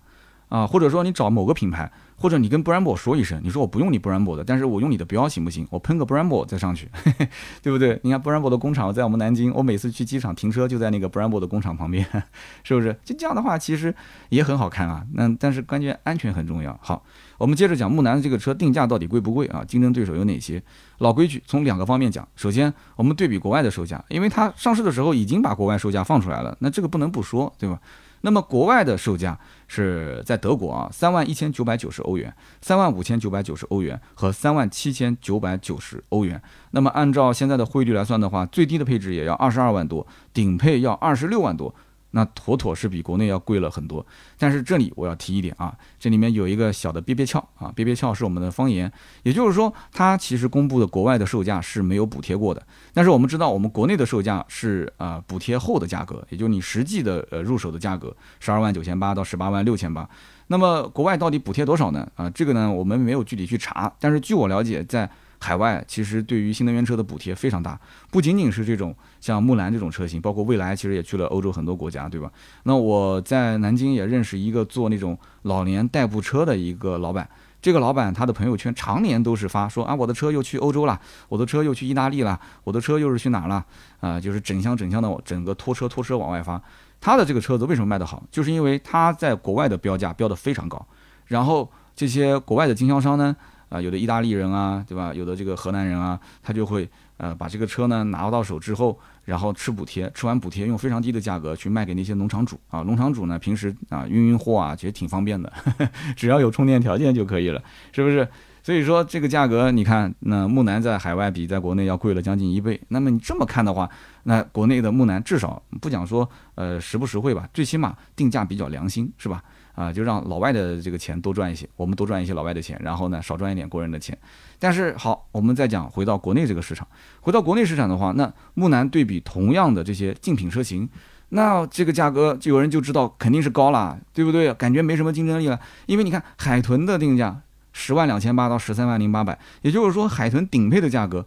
[0.48, 1.90] 啊，或者说你找某个品牌。
[2.16, 5.66] 或者你跟 Brembo 说一声，你说我不用你 Brembo 的，但是我用你的标行不行？
[5.68, 6.88] 我喷个 Brembo 再上去，
[7.60, 7.98] 对不对？
[8.04, 12.06] 你看 Brembo 的工厂在我们南京，我每次去机场停车就在那个 Brembo 的工厂旁边，
[12.62, 12.96] 是不是？
[13.04, 13.92] 就这样的话，其实
[14.28, 15.04] 也很好看啊。
[15.14, 16.78] 那但是关键安全很重要。
[16.80, 17.02] 好，
[17.36, 19.64] 我们接着讲木兰的这个车定价到底贵不贵啊？
[19.66, 20.62] 竞争对手有哪些？
[20.98, 22.26] 老规矩，从两个方面讲。
[22.36, 27.80] 首先，我们对比国外的售价，因为它上市的时候已经把国外售价放出来了，那这个不能不说，对吧？
[28.24, 36.40] 那么国外的售价是在德国啊，三万一千九百九十欧元，三万五千九百九十欧元和三万七千九百九十欧元。
[36.70, 41.74] 那么按照现在的汇率来算的话，最低的配置也要二十二万多，顶配要二十六万多。
[42.14, 44.06] 那妥妥是比国内要贵了很多，
[44.38, 48.90] 但是这里我要提一点啊，这里面有一个小的憋憋窍啊，憋憋窍是我们的方言，
[49.24, 60.08] 也就是说它其实公布的国外的售价是没有补贴过的，但是我们知道我们国内的售价是啊补贴后的价格，也就你实际的呃入手的价格十二万九千八到十八万六千八，
[60.46, 62.08] 那么国外到底补贴多少呢？
[62.14, 65.10] 啊，这个呢我们没有具体去查，但是据我了解，在
[65.44, 67.78] 海外其实对于新能源车的补贴非常大，
[68.10, 72.32] 不仅仅是这种像木兰这种车型，包括蔚来其实也去了欧洲很多国家，对吧？
[72.62, 77.28] 那我在南京也认识一个做那种老年代步车的一个老板，
[77.60, 83.62] 这个老板他的朋友圈常年都是发说啊，我的车又去欧洲了，我的车又去意大利了，我的车又是去哪了？
[84.00, 86.58] 啊，就是整箱整箱的整个拖车拖车往外发。
[87.02, 88.22] 他的这个车子为什么卖得好？
[88.30, 90.86] 就是因为他在国外的标价标得非常高，
[91.26, 93.36] 然后这些国外的经销商呢？
[93.74, 95.12] 啊，有的意大利人啊，对吧？
[95.12, 102.82] 有的这个河南人啊，他就会呃把这个车呢拿到手之后，然后吃补贴，吃完补贴用非常低的价格去卖给那些农场主啊。
[102.82, 105.52] 农场主呢平时啊运运货啊，其实挺方便的，
[106.14, 107.60] 只要有充电条件就可以了，
[107.92, 108.28] 是不是？
[108.62, 112.80] 所以说这个价格，你看那木兰在海外比在国内要贵了将近一倍。
[112.88, 113.90] 那么你这么看的话，
[114.22, 119.42] 那国内的木兰至少不讲说呃实不实惠吧，最起码定价比较良心，是吧？
[119.74, 124.16] 啊，就让老外的这个钱多赚一些，我们多赚一些老外的钱，然后呢少赚一点国人的钱。
[124.58, 126.86] 但是好，我们再讲回到国内这个市场，
[127.20, 130.88] 回到国内市场的话，那木兰对比同样的这些竞品车型，
[131.30, 134.54] 那这个价格就有人就知道肯定是高了，对不对？
[134.54, 135.58] 感觉没什么竞争力了。
[135.86, 141.26] 因为你看海豚的定价十万两千八到十三万零八百，也就是说海豚顶配的价格，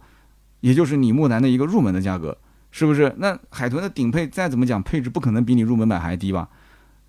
[0.60, 2.38] 也就是你木兰的一个入门的价格，
[2.70, 3.14] 是不是？
[3.18, 6.48] 那海豚的顶配再怎么讲配置不可能比你入门版还低吧？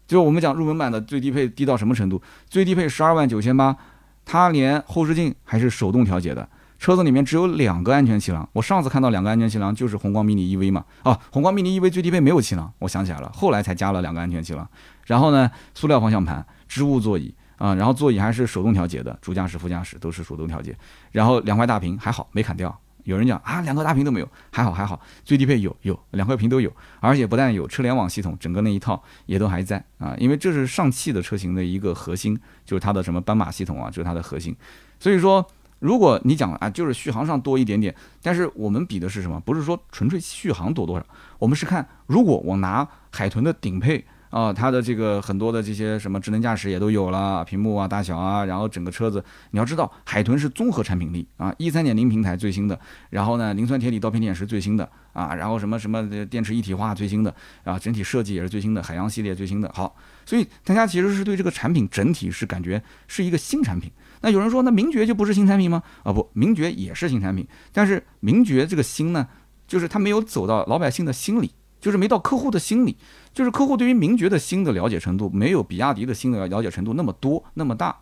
[0.10, 2.20] 就是我们讲入门版的最低配低到什么程度？
[2.50, 3.78] 最低配十二万九千八，
[4.26, 6.50] 它连后视镜还是手动调节的。
[6.80, 14.68] 车子里面只有两个安全气囊，我上次看到两个安全气囊就是红光 mini EV 嘛，哦，红光 mini EV 最低配没有气囊，我想起来了，后来才加了两个安全气囊。
[15.06, 20.76] 然后呢，塑料方向盘，织物座椅啊，然后座椅还是手动调节的，主驾驶、副驾驶都是手动调节。
[21.12, 22.76] 然后两块大屏还好没砍掉，
[23.10, 34.56] 有人讲啊，两个大屏都没有，还好还好，最低配有有两块屏都有，而且不但有车联网系统，整个那一套也都还在啊，因为这是上汽的车型的一个核心，就是它的什么斑马系统啊，这是它的核心，
[35.00, 35.46] 所以说。
[35.80, 39.40] 如果你讲啊，就是续航上多一点点，但是我们比的是什么？
[39.40, 41.06] 不是说纯粹续航多多少，
[41.38, 59.72] 我们是看如果我拿海豚的顶配啊，它的这个很多的这些什么智能驾驶也都有了，屏幕啊大小啊，然后整个车子，你要知道海豚是综合产品力啊，一三点零平台最新的，然后呢磷酸铁锂刀片电池最新的啊，然后什么什么电池一体化最新的啊，整体设计也是最新的，海洋系列最新的。
[59.74, 63.92] 好，所以大家其实是对这个产品整体是感觉是一个新产品。
[64.22, 65.82] 那有人说，那名爵就不是新产品吗？
[66.04, 69.28] 啊不，名爵也是新产品，但是名爵这个新呢，
[69.66, 72.98] 就是它没有走到老百姓的心里，就是没到客户的心里，
[73.34, 77.96] 就是客户对于名爵的新的了解程度没有比亚迪的新的了解程度那么多那么大，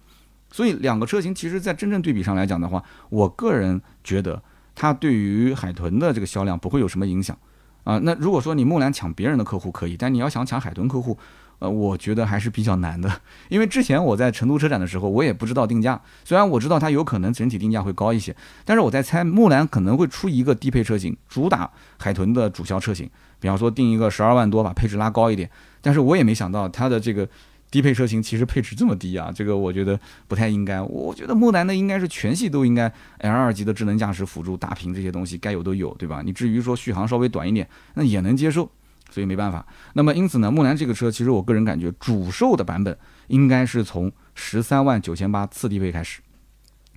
[0.51, 4.41] 所以两个车型其实在真正对比上来讲的话，我个人觉得
[4.75, 7.37] 它对于海豚的这个销量不会有什么影响
[7.83, 7.99] 啊。
[7.99, 11.17] 那如果说你木兰抢别人的客户可以，但你要想抢海豚客户。
[11.59, 13.11] 呃，我觉得还是比较难的，
[13.49, 15.99] 因为之前我在成都车展的时候，我也不知道定价。
[16.23, 25.49] 虽然我知道它有可能整体定价会高一些，但是我在猜木兰可能会出一个低配车型，主打海豚的主销车型，比方说定一个十二万多，把配置拉高一点。
[25.81, 27.27] 但是我也没想到它的这个
[27.71, 30.79] 低配车型其实配置这么低啊，这个我觉得不太应该。
[30.79, 36.21] 我觉得木兰的应该是全系都应该 L 二级的智能驾驶辅助、大屏这些东西该有都有，对吧？
[36.23, 38.69] 你至于说续航稍微短一点，那也能接受。
[39.17, 42.95] 所以没办法，那么因此呢，木兰这个车其实我个人感觉主售的版本
[43.29, 46.21] 应该是从十三万九千八次低配开始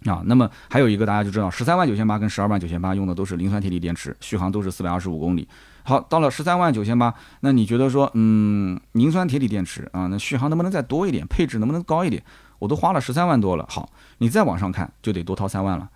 [0.04, 0.20] 啊。
[0.26, 5.48] 那么还有一个大家就知道，十三万九千八跟十二万九千八用的都是磷酸铁锂电池，续航都是四百二十五公里。
[5.82, 12.22] 好，到了十三万九千八，那你觉得说，嗯，磷酸铁锂电池啊，那续航能不能再多一点，配置能不能高一点？
[12.58, 15.88] 我都花了十三万多了，好，你再往上看就得多掏三万了。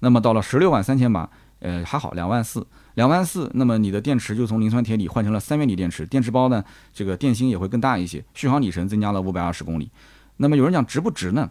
[0.00, 2.66] 那么到了十六万三千八，呃，还好两万四。
[2.98, 9.88] 两万四，那么你的电池就从磷酸铁锂换成了三元锂电池，电池包呢，这个电芯也会更大一些，续航里程增加了五百二十公里。
[10.38, 11.48] 那么有人讲值不值呢？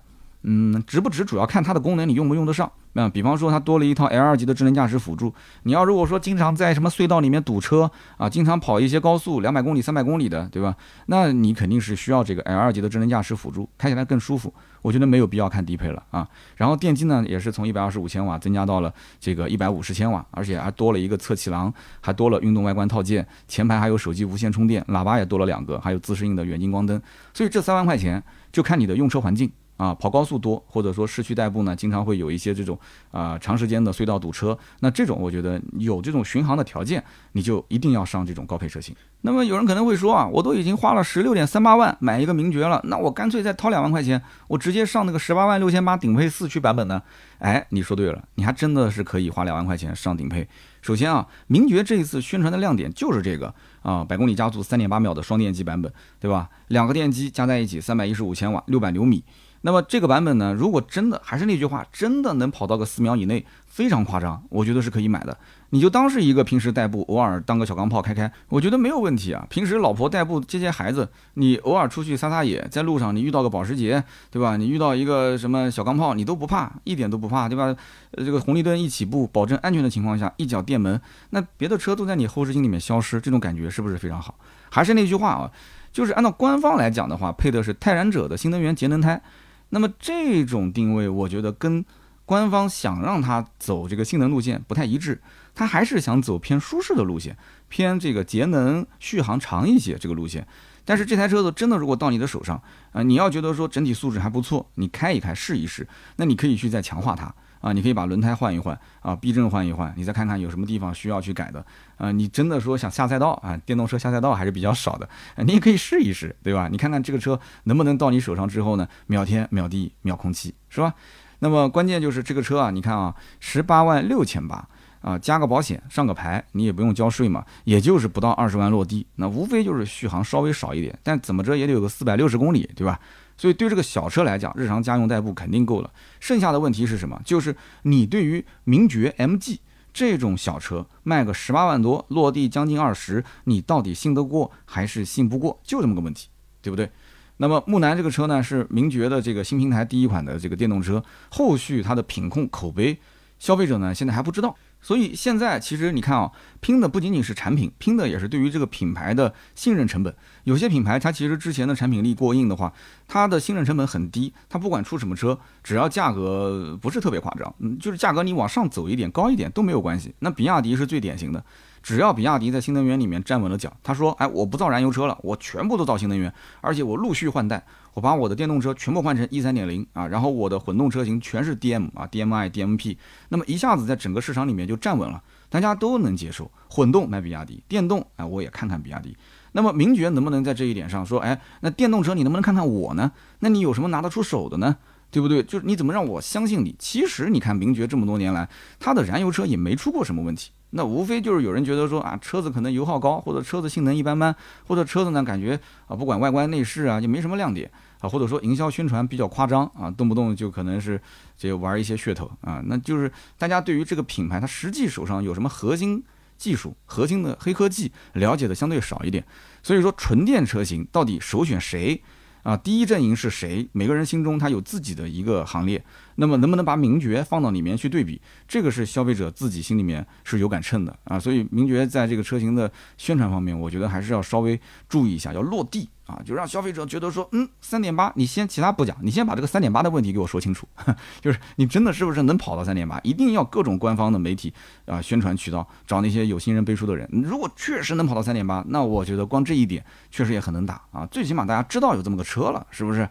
[0.49, 2.71] 嗯，值不值主要看它的功能你用不用得上。
[2.93, 5.31] 那比方说它多了一套 L 二级的智能驾驶辅助，
[5.63, 10.73] 你要如果说经常在什么隧道里面堵车啊，经常跑一些高速两百公里、三百公里的，对吧？
[11.07, 14.51] 那你肯定是需要这个 L 二级的智能驾驶辅助，开起来更舒服。
[14.81, 16.25] 我觉得没有必要看低配了啊。
[16.55, 26.99] 然后电机呢也是从一百二十五千瓦增加到了这个一百五十千瓦，而且还多了一个侧气囊，还多了运动外观套件，前排还有手机无线充电，喇叭也多了两个，还有自适应的远近光灯。
[27.33, 29.51] 所以这三万块钱就看你的用车环境。
[29.77, 32.77] 啊，跑高速多，或者说市区代步呢，经常会有一些这种
[33.11, 34.57] 啊长时间的隧道堵车。
[34.79, 38.95] 那这种我觉得有这种巡航的条件，你就一定要上这种高配车型。
[39.21, 47.01] 那么有人可能会说啊，我都已经花了十六点三八万买一个名爵了，那我干脆再掏两万块钱，我直接上那个十八万六千八顶配四驱版本呢？
[47.39, 50.47] 哎，你说对了，你还真的是可以花两万块钱上顶配。
[50.81, 56.49] 首先啊，名爵这一次宣传的亮点就是这个啊，百公里加速三点八秒的双电机版本，对吧？
[56.69, 59.23] 两个电机加在一起三百一十五千瓦，六百牛米。
[59.67, 65.37] 那么这个版本呢，如果真的还是那句话，真的能跑到个四秒以内，非常夸张，我觉得是可以买的。
[65.71, 69.45] 你就当是一个平时代步，偶尔当个小钢炮开开，我觉得没有问题啊。
[69.49, 74.01] 平时老婆代步接接孩子，你偶尔出去撒撒野，在路上你遇到个保时捷，
[74.31, 74.55] 对吧？
[74.55, 77.75] 你遇到一个什么小钢炮，你都不怕，一点都不怕，对吧？
[78.13, 81.01] 这个红绿灯一起步，保证安全的情况下，一脚电门，
[81.31, 84.33] 那别的车都在你后视镜里面消失，这种感觉是不是非常好？
[84.69, 85.51] 还是那句话啊，
[85.91, 89.21] 就是按照官方来讲的话，配的是泰然者的新能源节能胎。
[89.69, 91.83] 那么这种定位，我觉得跟
[92.25, 95.21] 官方想让它走这个性能路线不太一致，
[95.55, 97.37] 它还是想走偏舒适的路线，
[97.69, 100.47] 偏这个节能续航长一些这个路线。
[100.83, 107.33] 但是这台车子真的如果到你的手上，啊，你要觉得说整体素质还不错，你开一开试一试，那你可以去再强化它。
[107.59, 111.65] 啊，你可以把轮胎换一换啊，避震换一换，你再看看有什么地方需要去改的
[111.97, 112.11] 啊。
[112.11, 116.67] 你真的说想下赛道啊，电动车下赛道还是比较少的，你也可以试一试，对吧？
[116.71, 120.93] 你看看这个车能不能到你手上之后呢，秒天秒地秒空气，是吧？
[121.39, 124.67] 那么关键就是这个车啊，你看啊，十八万六千八
[125.01, 132.99] 啊，加个保险上个牌，你也不用交税嘛，也就是不到二十万落地，那无非就是续航稍微少一点，但怎么着也得有个四百六十公里，对吧？
[133.37, 135.91] 所以对这个小车来讲，日常家用代步肯定够了。
[136.19, 137.21] 剩下的问题是什么？
[137.23, 139.59] 就是你对于名爵 MG
[139.93, 145.59] 这种小车卖个十八万多，落地将近二十，你到底信得过还是信不过？
[145.63, 146.29] 就这么个问题，
[146.61, 146.89] 对不对？
[147.37, 152.97] 那么木兰这个车呢，是名爵的这个新平台第一款的这个电动车，后续它的品控口碑，
[153.37, 154.55] 消费者呢现在还不知道。
[154.87, 160.15] 所以现在其实你看啊，拼的不仅仅是产品，拼的也是对于这个品牌的信任成本。
[160.45, 162.71] 有些品牌它其实之前的产品力过硬的话，
[163.05, 170.15] 它的信任成本很低，它不管出什么车，只要价格不是特别夸张，嗯，就是价格你往上走一点、高一点都没有关系。
[170.19, 171.43] 那比亚迪是最典型的，
[171.87, 177.63] 只要比亚迪在新能源里面站稳了脚，他说，哎，我不造燃油车了，我全部都造新能源，而且我陆续换代。
[177.93, 182.97] 我把我的电动车全部换成 E 三点零啊，然后我的混动车型全是 DM 啊，DMI、DMP，
[183.29, 186.51] 那么一下子在整个市场里面就站稳了，大家都能接受。
[186.69, 189.15] 混动买比亚迪，电动哎我也看看比亚迪。
[189.53, 193.13] 那么名爵能不能在这一点上说，哎，那电动车你能不能看看我呢？
[193.39, 194.75] 那你有什么拿得出手的呢？
[195.17, 195.41] 对不对？
[195.41, 196.75] 就是你怎么让我相信你？
[196.77, 198.47] 其实你看名爵这么多年来，
[198.79, 200.51] 它的燃油车也没出过什么问题。
[200.69, 204.35] 那无非就是有人觉得说啊，车子可能油耗高，或者车子性能一般般，
[204.67, 207.71] 或者车子呢感觉啊，不管外观内饰啊，就没什么亮点。
[207.99, 211.01] 啊，或者说营销宣传比较夸张啊，动不动就可能是
[211.35, 216.03] 这玩一些噱头啊，那就是大家对于这个品牌它实际手上有什么核心
[216.37, 219.25] 技术、核心的黑科技了解的相对少一点，
[219.63, 221.99] 所以说纯电车型到底首选谁
[222.43, 222.55] 啊？
[222.57, 223.67] 第一阵营是谁？
[223.71, 225.83] 每个人心中他有自己的一个行列。
[226.15, 228.19] 那么能不能把名爵放到里面去对比？
[228.47, 231.19] 这个是消费者自己心里面是有杆秤的啊。
[231.19, 235.89] 所以名爵在这个车型的宣传方面，我觉得还是要稍微注意一下，要落地。
[236.07, 240.65] 啊，就让消费者觉得说，嗯，三点八，你先其他不讲，你先把这个三点八的问题给我说清楚，
[241.21, 242.99] 就是你真的是不是能跑到三点八？
[243.03, 244.53] 一定要各种官方的媒体
[244.85, 247.07] 啊，宣传渠道找那些有新人背书的人。
[247.11, 253.07] 如果确实能跑到三点八，那我觉得光这一点确实也很能打啊，最起码大家知道有这么个车了，是不是？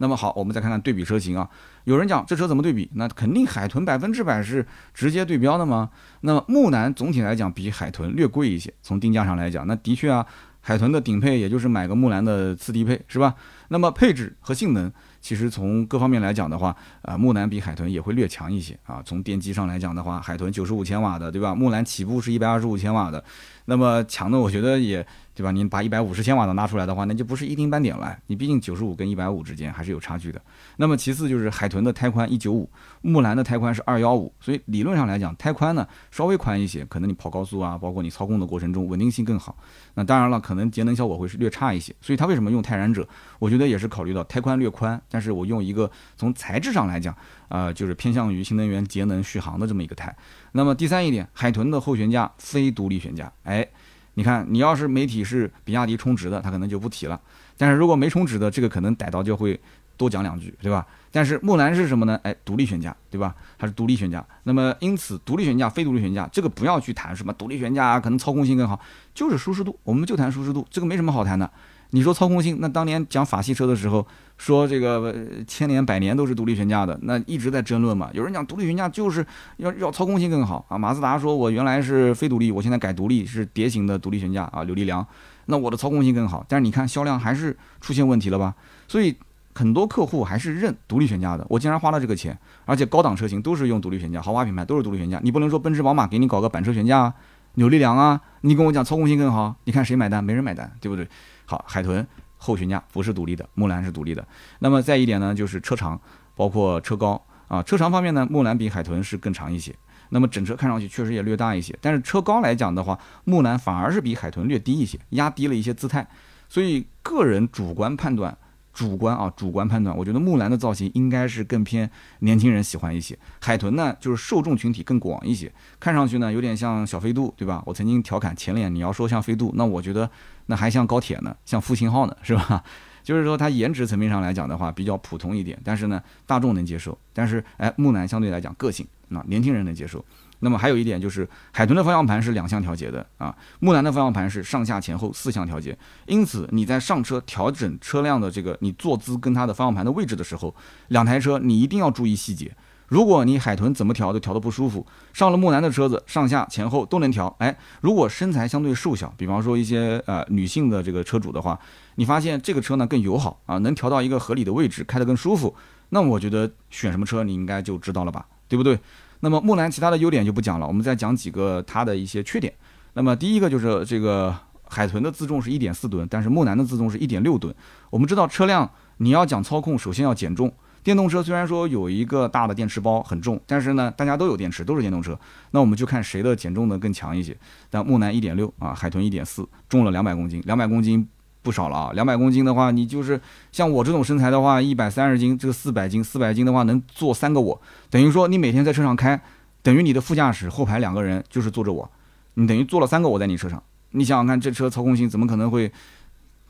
[0.00, 1.48] 那么好，我们再看看对比车型啊。
[1.82, 2.88] 有人讲这车怎么对比？
[2.94, 5.90] 那肯定海豚百分之百是直接对标的吗？
[6.20, 10.24] 那么木兰总体来讲比海豚略贵一些，从定价上来讲，那的确啊。
[10.68, 13.34] 海豚的顶配也就是买个木兰的次低配，是吧？
[13.68, 19.02] 那么配置和性能，其实从各方面来讲的话，啊，木兰比海豚也会略强一些啊。
[19.02, 21.54] 从电机上来讲的话，海豚九十五千瓦的，对吧？
[21.54, 23.24] 木兰起步是一百二十五千瓦的，
[23.68, 25.06] 那么强的，我觉得也。
[25.38, 25.52] 对吧？
[25.52, 28.18] 您把一百五十千瓦的拿出来的话，那就不是一丁半点了。
[28.26, 30.42] 你毕竟九十五跟一百五之间还是有差距的。
[30.78, 32.68] 那么其次就是海豚的胎宽一九五，
[33.02, 39.56] 木兰的胎宽是二幺五，所以理论上来讲，胎宽呢稍微宽一些，可能你跑高速啊，包括你操控的过程中稳定性更好。
[39.94, 41.94] 那当然了，可能节能效果会是略差一些。
[42.00, 43.06] 所以它为什么用泰然者？
[43.38, 47.16] 我觉得也是考虑到胎宽略宽，但是我用一个从材质上来讲，
[47.48, 50.14] 啊，就是偏向于新能源节能续航的这么一个胎。
[50.52, 53.66] 那么第三一点，海豚的后悬架非独立悬架，哎。
[54.14, 57.20] 你看，你要是媒体是比亚迪充值的，他可能就不提了。
[57.56, 59.56] 但是如果没充值的，这个可能逮到就会
[59.96, 60.84] 多讲两句，对吧？
[61.12, 62.18] 但是木兰是什么呢？
[62.24, 63.32] 哎，独立悬架，对吧？
[63.56, 64.26] 它是独立悬架。
[64.42, 68.80] 那么因此，独立悬架、非独立悬架，这个不要去谈什么独立悬架啊，可能操控性更好，
[69.14, 71.48] 就是舒适度，我们就谈舒适度，这个没什么好谈的。
[71.90, 74.04] 你说操控性，那当年讲法系车的时候，
[74.38, 75.14] 说这个
[75.46, 78.08] 千年百年都是独立悬架的，那一直在争论嘛。
[78.12, 79.26] 有人讲独立悬架就是
[79.58, 80.78] 要要操控性更好啊。
[80.78, 85.04] 马自达说，我原来是非独立，我现在改独立，是碟形的独立悬架啊，刘力良，
[85.46, 86.46] 那我的操控性更好。
[86.48, 88.54] 但是你看销量还是出现问题了吧？
[88.86, 89.14] 所以
[89.54, 91.44] 很多客户还是认独立悬架的。
[91.50, 97.14] 我竟然花了这个钱，而且高档车型都是用独立悬架，豪华品牌都是独立悬架，你不能说奔驰宝马给你搞个板车悬架啊，
[97.54, 100.22] 扭力梁啊，你跟我讲操控性更好，你看谁买单？
[100.22, 101.08] 没人买单，对不对？
[101.44, 102.06] 好，海豚
[102.38, 104.26] 后悬架不是独立的，木兰是独立的。
[104.60, 106.00] 那么再一点呢，就是车长，
[106.34, 107.62] 包括车高啊。
[107.62, 109.74] 车长方面呢，木兰比海豚是更长一些。
[110.08, 116.08] 那么整车看上去确实也略大一些，但是车高来讲的话，木兰反而是比海豚略低一些，压低了一些姿态。
[116.48, 118.34] 所以个人主观判断。
[118.78, 123.18] 主观啊，主观判断，我觉得木兰的造型应该是更偏年轻人喜欢一些。
[123.40, 127.60] 海豚呢，就是受众群体更广一些，看上去呢有点像小飞度，对吧？
[127.66, 130.08] 我曾经调侃前脸，你要说像飞度，那我觉得
[130.46, 132.62] 那还像高铁呢，像复兴号呢，是吧？
[133.02, 136.96] 就是说它颜值层面上来讲的话，比较普通一点，但是呢大众能接受。
[137.12, 140.04] 但是哎，木兰相对来讲个性，那年轻人能接受。
[140.40, 145.76] 那么还有一点就是，海豚的方向盘是两项调节的啊，木兰的方向盘是上下前后四项调节。
[146.06, 150.54] 因此你在上车调整车辆的这个你坐姿跟它的方向盘的位置的时候，
[150.88, 152.54] 两台车你一定要注意细节。
[152.86, 157.36] 如果你海豚怎么调都调得不舒服，上了木兰的车子上下前后都能调。
[157.38, 161.58] 哎，如果身材相对瘦小，比方说一些呃女性的这个车主的话，
[161.96, 165.54] 你发现这个车呢更友好啊，能调到一个合理的位置，开得更舒服，
[165.90, 168.78] 那我觉得选什么车你应该就知道了吧，对不对？
[169.20, 172.52] 那么木兰其他的优点就不讲了，我们再讲几个它的一些缺点。
[172.94, 174.34] 那么第一个就是这个
[174.68, 177.54] 海豚的自重是一点四吨，但是木兰的自重是一点六吨。
[177.90, 180.52] 我们知道车辆你要讲操控，首先要减重。
[180.84, 185.18] 电动车虽然说有一个大的电池包很重，但是呢大家都有电池，都是电动车，
[185.50, 187.36] 那我们就看谁的减重的更强一些。
[187.68, 191.06] 但木兰一点六啊，海豚一点四，重了两百公斤，两百公斤
[191.42, 191.90] 不少了啊。
[191.94, 193.20] 两百公斤的话，你就是
[193.52, 197.60] 像我这种身材的话，一百三十斤，这个四百斤，四百斤的话能坐三个我，
[197.90, 199.20] 等于说你每天在车上开，
[199.62, 201.90] 等于你的副驾驶后排两个人就是坐着我，
[202.34, 205.70] 你等于坐了三个我在你车上，你想想看，这车操控性怎么可能会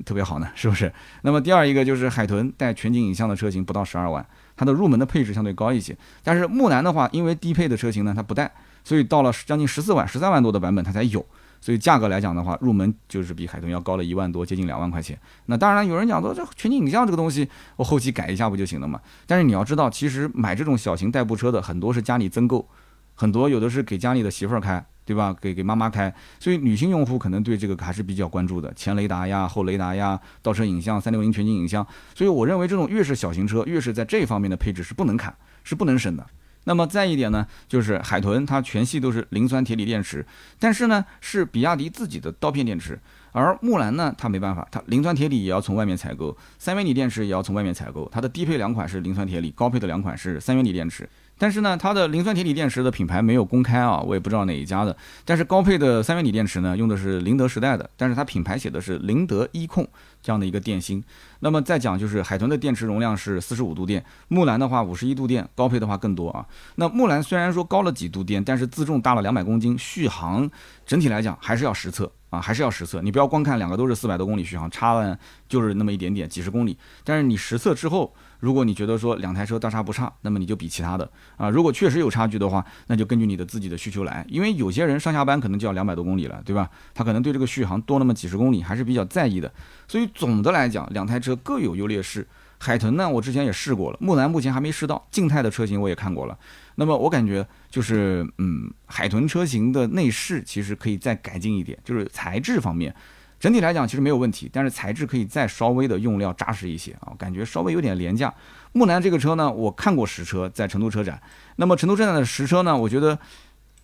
[0.05, 0.49] 特别好呢？
[0.55, 0.93] 是不是？
[1.23, 4.25] 那么第二一个就是海豚带全景影像的车型不到十二万，
[4.57, 8.51] 它的入门的配置相对高一些，但是木兰的话，因为低配的车型呢它不带，
[8.85, 11.25] 所以到了将近十四万、十三万多的版本它才有。
[11.61, 15.19] 所以价格来讲的话，入门就是比海豚要高了一万多，接近两万块钱。
[15.47, 19.01] 那当然，有人讲说这全景影像这个东西，我后期改一下不就行了嘛？
[19.27, 22.69] 但是你要知道，其实买这种小型代步车的很多是家里增购，
[23.15, 25.35] 很多有的是给家里的媳妇儿开，对吧？
[25.41, 26.15] 给给妈妈开。
[26.39, 31.87] 所以女性用户可能对这个还是比较关注的，前雷达呀、后雷达呀、倒车影像、三六零全景影像。
[32.15, 35.35] 所以我认为这种越是小型车，越是在这方面的配置是不能砍，
[35.65, 36.25] 是不能省的。
[36.65, 40.25] 那么再一点呢，就是海豚它全系都是磷酸铁锂电池，
[40.59, 42.99] 但是呢是比亚迪自己的刀片电池，
[43.33, 51.09] 而木兰呢它没办法，它磷酸铁锂也要从外面采购，三元锂电池也要从外面采购，它的低配两款是磷酸铁锂，高配的两款是三元锂电池。
[51.39, 54.95] 但是呢，它的磷酸铁锂电池的品牌没有公开啊，我也不知道哪一家的。
[55.25, 59.89] 但是高配的三元锂电池呢，用的是宁德时代的，但是它品牌写的是宁德一控
[60.21, 61.03] 这样的一个电芯。
[61.39, 66.45] 那么再讲就是海豚的电池容量是四十五度电，木兰的话五十一度电，高配的话更多啊。
[66.75, 70.51] 那木兰虽然说高了几度电，但是自重大了两百公斤，续航
[70.85, 73.01] 整体来讲还是要实测啊，还是要实测。
[73.01, 75.17] 你不要光看两个都是四百多公里续航，差了
[75.49, 76.77] 就是那么一点点，几十公里。
[77.05, 78.13] 但是你实测之后。
[78.41, 81.51] 如果你觉得说两台车大差不差，那么你就比其他的啊。
[81.51, 84.25] 如果确实有差距的话，那就根据你的自己的需求来。
[84.29, 86.71] 因为有些人上下班可能就要两百多公里了，对吧？
[86.95, 89.53] 他可能对这个续航多那么几十公里还是比较在意的。
[89.87, 92.27] 所以总的来讲，两台车各有优劣势。
[92.61, 95.07] 海豚呢，我之前也试过了，木兰目前还没试到。
[95.13, 96.37] 静态的车型我也看过了。
[96.75, 102.93] 那么我感觉就是，嗯，海豚车型的内饰其实可以再改进一点，就是材质方面。
[103.39, 108.33] 整体来讲其实没有问题，但是材质可以再稍微的用料扎实一些啊，感觉稍微有点廉价。
[108.73, 111.21] 木兰这个车呢，我看过实车，在成都车展。
[111.57, 113.19] 那么成都车展的实车呢，我觉得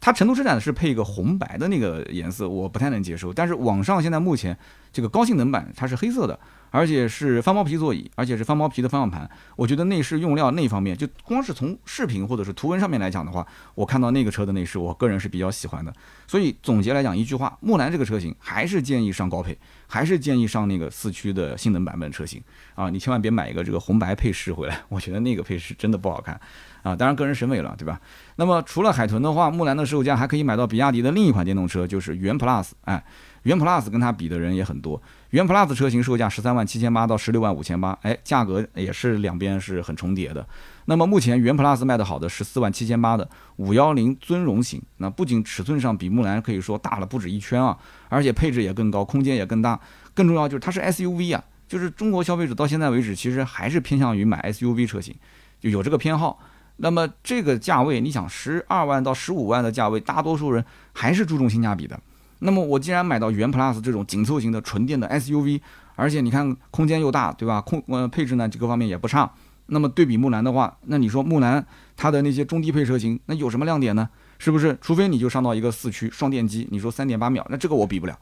[0.00, 3.32] 它成都车展是配一个红白的那个颜色，我不太能接受。
[3.32, 4.56] 但是网上现在目前
[4.92, 6.38] 这个高性能版它是黑色的。
[6.74, 9.30] 而且是翻毛皮座椅，而且是翻毛皮的方向盘。
[9.54, 13.46] 我觉得内饰用料那方面，就光是从视频或者是图文上面来讲的话，
[13.76, 15.94] 我看到那个车的内饰，我个人是比较喜欢的。
[16.26, 19.56] 所以总结来讲一句话，木兰这个车型还是建议上高配，
[19.86, 22.42] 还是建议上那个四驱的性能版本车型
[22.74, 22.90] 啊！
[22.90, 26.34] 你千万别买一个这个红白配饰回来，我觉得那个配饰真的不好看
[26.82, 26.96] 啊！
[26.96, 28.00] 当然个人审美了，对吧？
[28.34, 33.04] 那么除了海豚的话，木兰的售价还可以买到比亚迪的另一款电动车，就是元 Plus，哎。
[33.44, 34.98] 元 Plus 跟它比的人也很多，
[35.34, 40.46] 元 Plus 车型售价十三万七千八到十六万五千八，哎，价格也是两边是很重叠的。
[40.84, 47.76] 那么目前元 Plus 卖的好的十四万七千八的五幺零尊荣型，那不仅尺寸上比木兰可以说大了不止一圈啊，
[48.08, 49.80] 而且配置也更高，空间也更大，
[50.14, 55.12] 更重要就是它是 SUV 啊，就是中国消费者到现在为止其实还是偏向于买 SUV 车型，
[55.58, 56.38] 就有这个偏好。
[56.76, 61.98] 那么这个价位，你想十二万到十五万的价位，大多数人还是注重性价比的。
[62.46, 65.58] 那么我既然买到元 Plus 这种紧凑型的纯电的 SUV，
[65.96, 67.58] 而且你看空间又大，对吧？
[67.62, 69.32] 空呃配置呢这个方面也不差。
[69.68, 71.66] 那么对比木兰的话，那你说木兰
[71.96, 74.06] 它的那些中低配车型，那有什么亮点呢？
[74.38, 74.76] 是不是？
[74.82, 78.14] 除非你就上到一个四驱双电机，你说三点八秒，那这个我比不了，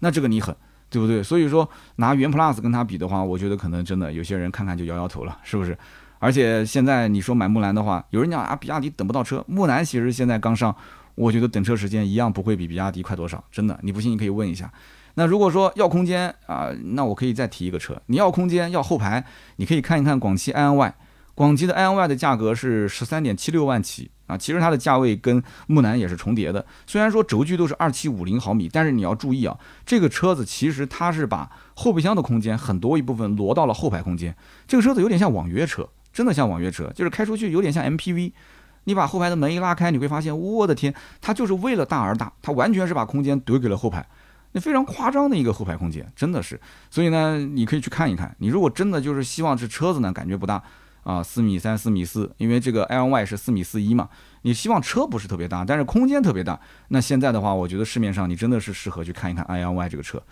[0.00, 0.54] 那这个你狠，
[0.90, 1.22] 对不对？
[1.22, 1.66] 所以说
[1.96, 5.74] 拿元 Plus 跟它比的话，我觉得可能真的有些人看看就摇摇头了，是不是？
[6.18, 10.76] 而且现在你说买木兰的话，有人讲啊比亚迪等不到车，木兰其实现在刚上。
[11.20, 14.72] 我觉得等车时间一样不会比比亚迪快多少，真的，你不信你可以问一下。
[15.14, 18.00] 那如果说要空间啊，那我可以再提一个车。
[18.06, 19.22] 你要空间要后排，
[19.56, 20.94] 你可以看一看广汽埃安 Y。
[21.34, 26.64] 广汽的埃安 Y 的价格是十三点七六万起啊，其实它的价位跟木兰也是重叠的。
[26.86, 34.34] 虽然说轴距都是二七五零毫米，但是你要注意啊，这个车子其实它是把后备箱的空间很多一部分挪到了后排空间。
[34.66, 38.32] 这个车子有点像网约车，真的像网约车，就是开出去有点像 MPV。
[38.84, 44.04] 你把后排的门一拉开，你会发现，我的天，它就是为了大而大，它完全是把空间怼给了后排，
[44.52, 46.58] 那非常夸张的一个后排空间，真的是。
[46.90, 48.34] 所以呢，你可以去看一看。
[48.38, 50.62] 你如果真的就是希望这车子呢感觉不大
[51.02, 54.08] 啊，四米三、四米四，因为这个 L Y 是四米四一嘛，
[54.42, 56.58] 你希望车不是特别大，但是空间特别大，
[56.88, 60.22] 那现在的话，我觉得市面上你真的是适合去看一看 L Y 这个车。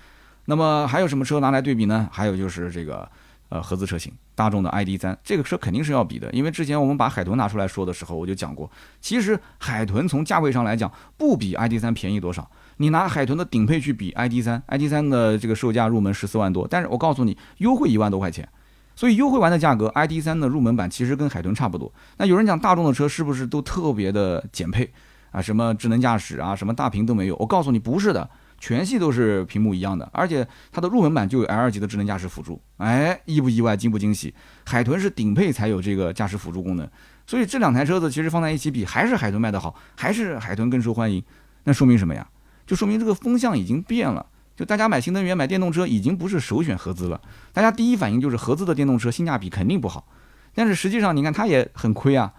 [0.47, 2.09] 那么还有什么车拿来对比呢？
[2.11, 3.09] 还有就是这个。
[3.51, 8.71] 呃，合资车型，大众的 ID.3 这个车肯定是要比的，因为之前我们把海豚拿出来说的时候，我就讲过，
[9.01, 12.51] 其实海豚从价位上来讲不比 ID.3 便宜多少。
[12.77, 18.47] 你拿海豚的顶配去比 ID.3，ID.3 的这个售价入门十四万多，但是我告诉你，优惠一万多块钱，
[18.95, 21.91] 所以优惠完的价格，ID.3 的入门版其实跟海豚差不多。
[22.19, 24.93] 那有人讲大众的车是不是都特别的减配
[25.31, 25.41] 啊？
[25.41, 27.37] 什么智能驾驶啊，什么大屏都没有？
[27.37, 28.29] 我告诉你不是的。
[28.59, 32.61] 全系都是屏幕一样的，而且它的入门版就有 L 级的智能驾驶辅助。
[32.79, 34.35] 哎，意不意外，惊不惊喜？
[34.65, 36.89] 海豚是顶配才有这个驾驶辅助功能，
[37.27, 41.23] 所以这两台车子其实放在一起比，还是海豚卖得好，还是海豚更受欢迎。
[41.65, 42.27] 那说明什么呀？
[42.67, 47.21] 就说明这个风向已经变了，就大家买新能源、买电动车已经不是首选合资了，
[47.53, 50.07] 大家第一反应就是合资的电动车性价比肯定不好。
[50.55, 52.33] 但是实际上，你看它也很亏啊。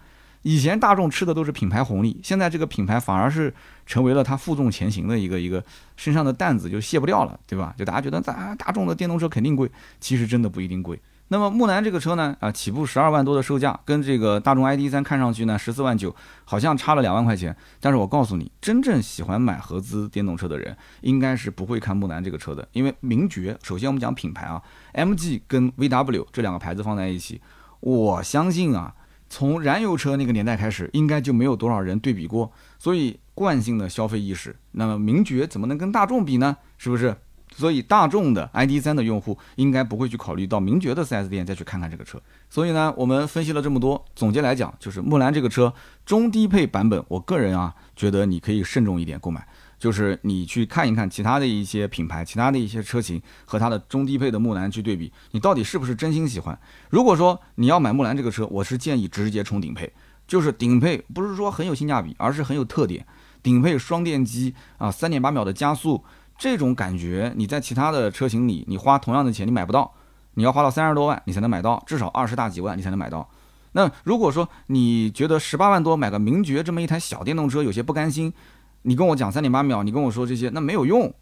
[0.43, 3.53] 以前大众吃的都是品牌红利，现在这个品牌反而是
[3.85, 5.63] 成为了它负重前行的一个一个
[5.97, 7.75] 身上的担子，就卸不掉了，对吧？
[7.77, 9.69] 就大家觉得咱大众的电动车肯定贵，
[9.99, 10.99] 其实真的不一定贵。
[11.31, 16.15] 那么木兰这个车呢，啊，起步十二万多的售价，跟这个大众 ID.3 看上去呢十四万九，
[16.45, 17.55] 好像差了两万块钱。
[17.79, 24.59] 但是我告诉你，真正喜欢买合资电动车的人，应该是不会看木兰这个车的，因为名爵，首先我们讲品牌啊
[24.93, 27.41] ，MG 跟 VW 这两个牌子放在一起，
[27.81, 28.95] 我相信啊。
[29.29, 36.57] 从燃油车那个年代开始，应该就没有多少人对比过，所以惯性的消费意识，那么名爵怎么能跟大众比呢？
[36.77, 37.15] 是不是？
[37.51, 42.21] 所以大众的 ID.3 的用户应该不会去考虑到名爵的 4S 店再去看看这个车。
[42.47, 45.73] 所以呢，我们分析了这么多，总结来讲，就是木兰这个车
[46.05, 49.47] 中低配版本，我个人啊觉得你可以慎重一点购买。
[49.79, 56.59] 就是你去看一看其他的一些品牌、其他的一些车型和它的中低配的木兰去对比，你到底是不是真心喜欢？
[56.89, 59.91] 如果说你要买木兰这个车，我是建议直接冲顶配，
[60.27, 63.05] 就是顶配不是说很有性价比，而是很有特点。
[63.41, 66.03] 顶配双电机啊，三点八秒的加速，
[66.37, 69.93] 这种感觉你在其他的车型里，你花同样的钱你买不到，
[70.33, 73.29] 你要花到三十多万你才能买到，至少二十大几万你才能买到。
[73.71, 78.33] 那如果说你觉得十八万多买个名爵这么一台小电动车有些不甘心。
[78.83, 81.13] 你跟我讲三点八秒，你跟我说这些，那没有用，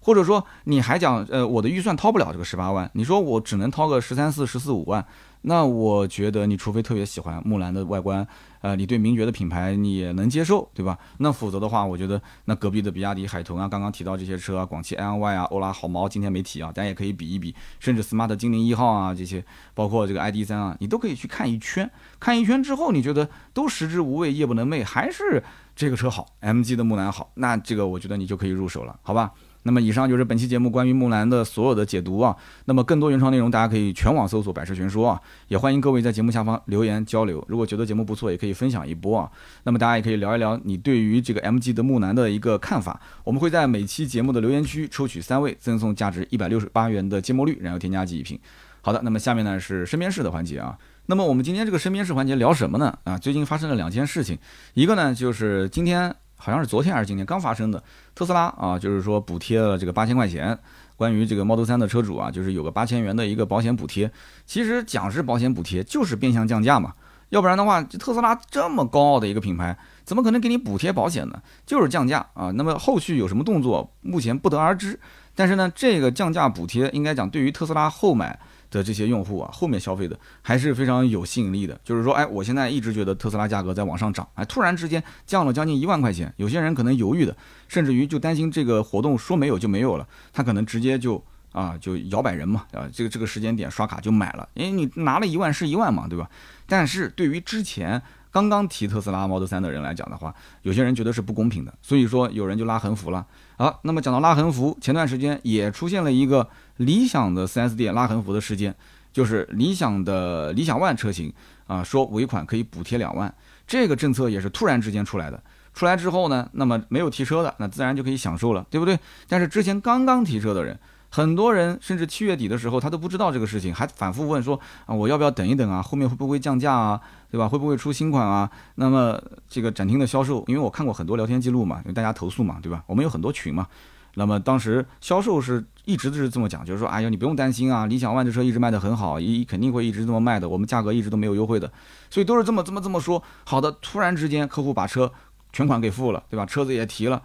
[0.00, 5.04] 或者说你还讲，呃，我的预算掏不了这个十八万，你说我只能掏个十三四、十四五万，
[5.42, 8.26] 那我觉得你除非特别喜欢木兰的外观，
[8.60, 10.98] 呃，你对名爵的品牌你也能接受，对吧？
[11.18, 19.44] 那否则的话，我觉得那隔壁的比亚迪海豚啊，刚刚提到这些车啊，广汽埃安 Y 啊，欧拉好猫今天没提啊，咱也可以比一比，甚至 smart 精灵一号啊这些，
[19.74, 25.42] 包括这个 ID 三啊，你都可以去看一圈，看一圈之后，你觉得都食之无味，夜不能寐，还是？
[25.76, 29.32] 这个车好，MG 的木兰好，那这个我觉得你就可以入手了，好吧？
[29.66, 32.36] 那么以上就是本期节目关于木兰的所有的解读啊。
[32.66, 35.18] 那么更多原创内容，大家可以全网搜索“百车全说”啊。
[35.48, 37.42] 也欢迎各位在节目下方留言交流。
[37.48, 39.30] 如果觉得节目不错，也可以分享一波啊。
[39.62, 43.00] 那么大家也可以聊一聊你对于这个 MG 的木兰的一个看法。
[43.24, 48.38] 我们会在每期节目的留言区抽取三位，赠送价值一百六十八元的芥末绿燃油添加剂一瓶。
[48.82, 50.76] 好的，那么下面呢是身边事的环节啊。
[51.06, 52.98] 那么我们今天这个身边事环节聊什么呢？
[53.04, 54.38] 啊，最近发生了两件事情，
[54.74, 56.14] 一个呢就是今天。
[56.36, 57.82] 好像是昨天还是今天刚发生的，
[58.14, 60.58] 特斯拉啊，就是说补贴了这个八千块钱，
[60.94, 64.10] 关于这个 Model 3的车主啊，就是有个八千元的一个保险补贴。
[64.44, 66.92] 其实讲是保险补贴，就是变相降价嘛，
[67.30, 69.74] 要不然的话，特斯拉这么高傲的一个品牌，
[70.04, 71.40] 怎么可能给你补贴保险呢？
[71.64, 72.50] 就是降价啊。
[72.50, 75.00] 那么后续有什么动作，目前不得而知。
[75.34, 78.38] 但是呢，这个降价补贴应该讲对于特斯拉后买。
[78.78, 81.78] 的这些用户啊，后面消费的还是非常有吸引力的。
[81.84, 87.36] 就是说，哎，我现在一直觉得特斯拉价格在往上涨，哎，突然之间降了将近一万块钱，有些人可能犹豫的，
[87.68, 91.22] 甚至于就担心这个活动说没有就没有了，他可能直接就
[91.52, 96.28] 啊就摇摆人嘛，啊，这个这个时间点刷卡就买了，因为你拿了一万是一万嘛，对吧？
[96.66, 98.00] 但是对于之前
[98.30, 103.24] 刚刚提特斯拉 Model 3的人来讲的话，有些人觉得是不公平的，所以说有人就拉横幅了。
[103.56, 106.48] 好，那么讲到拉横幅，前段时间也出现了一个。
[106.78, 108.74] 理想的 4S 店拉横幅的事件，
[109.12, 111.32] 就是理想的理想 ONE 车型
[111.68, 113.32] 啊，说尾款可以补贴两万，
[113.64, 115.40] 这个政策也是突然之间出来的。
[115.72, 118.98] 出来之后呢，那么没有提车的，那自然就可以享受了，对不对？
[119.28, 120.76] 但是之前刚刚提车的人，
[121.14, 125.80] 很多人甚至七月底的时候他都不知道这个事情，还反复问说啊，我要不要等一等啊？
[125.80, 127.00] 后面会不会降价啊？
[127.30, 127.48] 对吧？
[127.48, 128.50] 会不会出新款啊？
[128.74, 132.82] 那么这个展厅的销售，因为我看过很多聊天记录嘛，因为大家投诉嘛，对吧？
[132.88, 133.68] 我们有很多群嘛。
[134.14, 141.70] 那么当时销售是一直都是这么讲，就是说，哎呀，你不用担心啊，理想 ONE 这车一直卖得很好，一肯定会一直这么卖的，我们价格一直都没有优惠的，
[142.10, 143.22] 所以都是这么这么这么说。
[143.44, 145.12] 好的，突然之间客户把车
[145.52, 146.44] 全款给付了，对吧？
[146.44, 147.22] 车子也提了，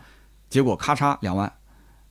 [0.48, 1.52] 结果咔嚓两万。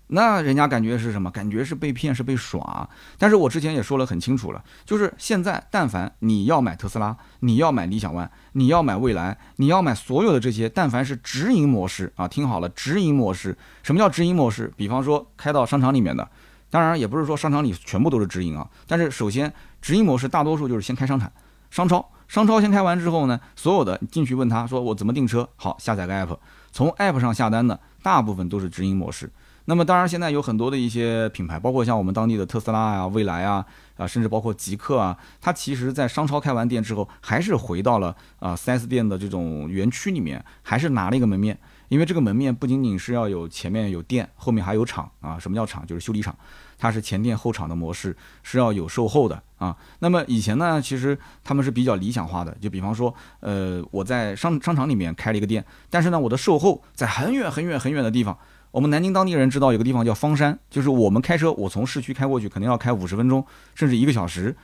[0.09, 1.31] 那人家感觉是什么？
[1.31, 2.89] 感觉是被骗，是被耍。
[3.19, 13.57] 但是我之前也说了很清楚了，就是现在，但凡你要买特斯拉，你要买理想 ONE，你要买蔚来，你要买所有的这些，但凡是直营模式啊，听好了，直营模式。
[13.83, 14.73] 什么叫直营模式？
[14.77, 16.27] 比方说开到商场里面的，
[16.71, 18.67] 当然也不是说商场里全部都是直营啊。
[18.87, 19.53] 但是首先，
[19.83, 21.31] 直营模式大多数就是先开商场、
[21.71, 25.47] 商超，商超先开完之后呢，所有的进去问他说我怎么订车？
[25.57, 26.39] 好，下载个 app，
[26.73, 29.31] 从 app 上下单的大部分都是直营模式。
[29.69, 33.63] 那么当然，现在有很多的一些品牌，包括像我们当地的特斯拉啊、蔚来啊，
[33.99, 41.59] 啊，甚至包括极客啊，它其实在商超开完店之后，还是回到了啊 4S 店的这种园区里面，还是拿了一个门面。
[41.91, 45.39] 因为这个门面不仅仅是要有前面有店，后面还有厂啊。
[45.39, 45.87] 什么叫厂？
[45.87, 46.35] 就是修理厂，
[46.79, 49.77] 它是前店后厂的模式，是要有售后的啊。
[49.99, 58.39] 那么以前呢，其实他们是比较理想化的，就比方说，呃，我在商商场里面开了一个店，但是呢，我的售后在很远很远很远的地方。
[58.79, 64.55] 我们南京当地人知道有个地方叫方山，就是我们开车，我从市区开过去肯定要开五十分钟，甚至一个小时。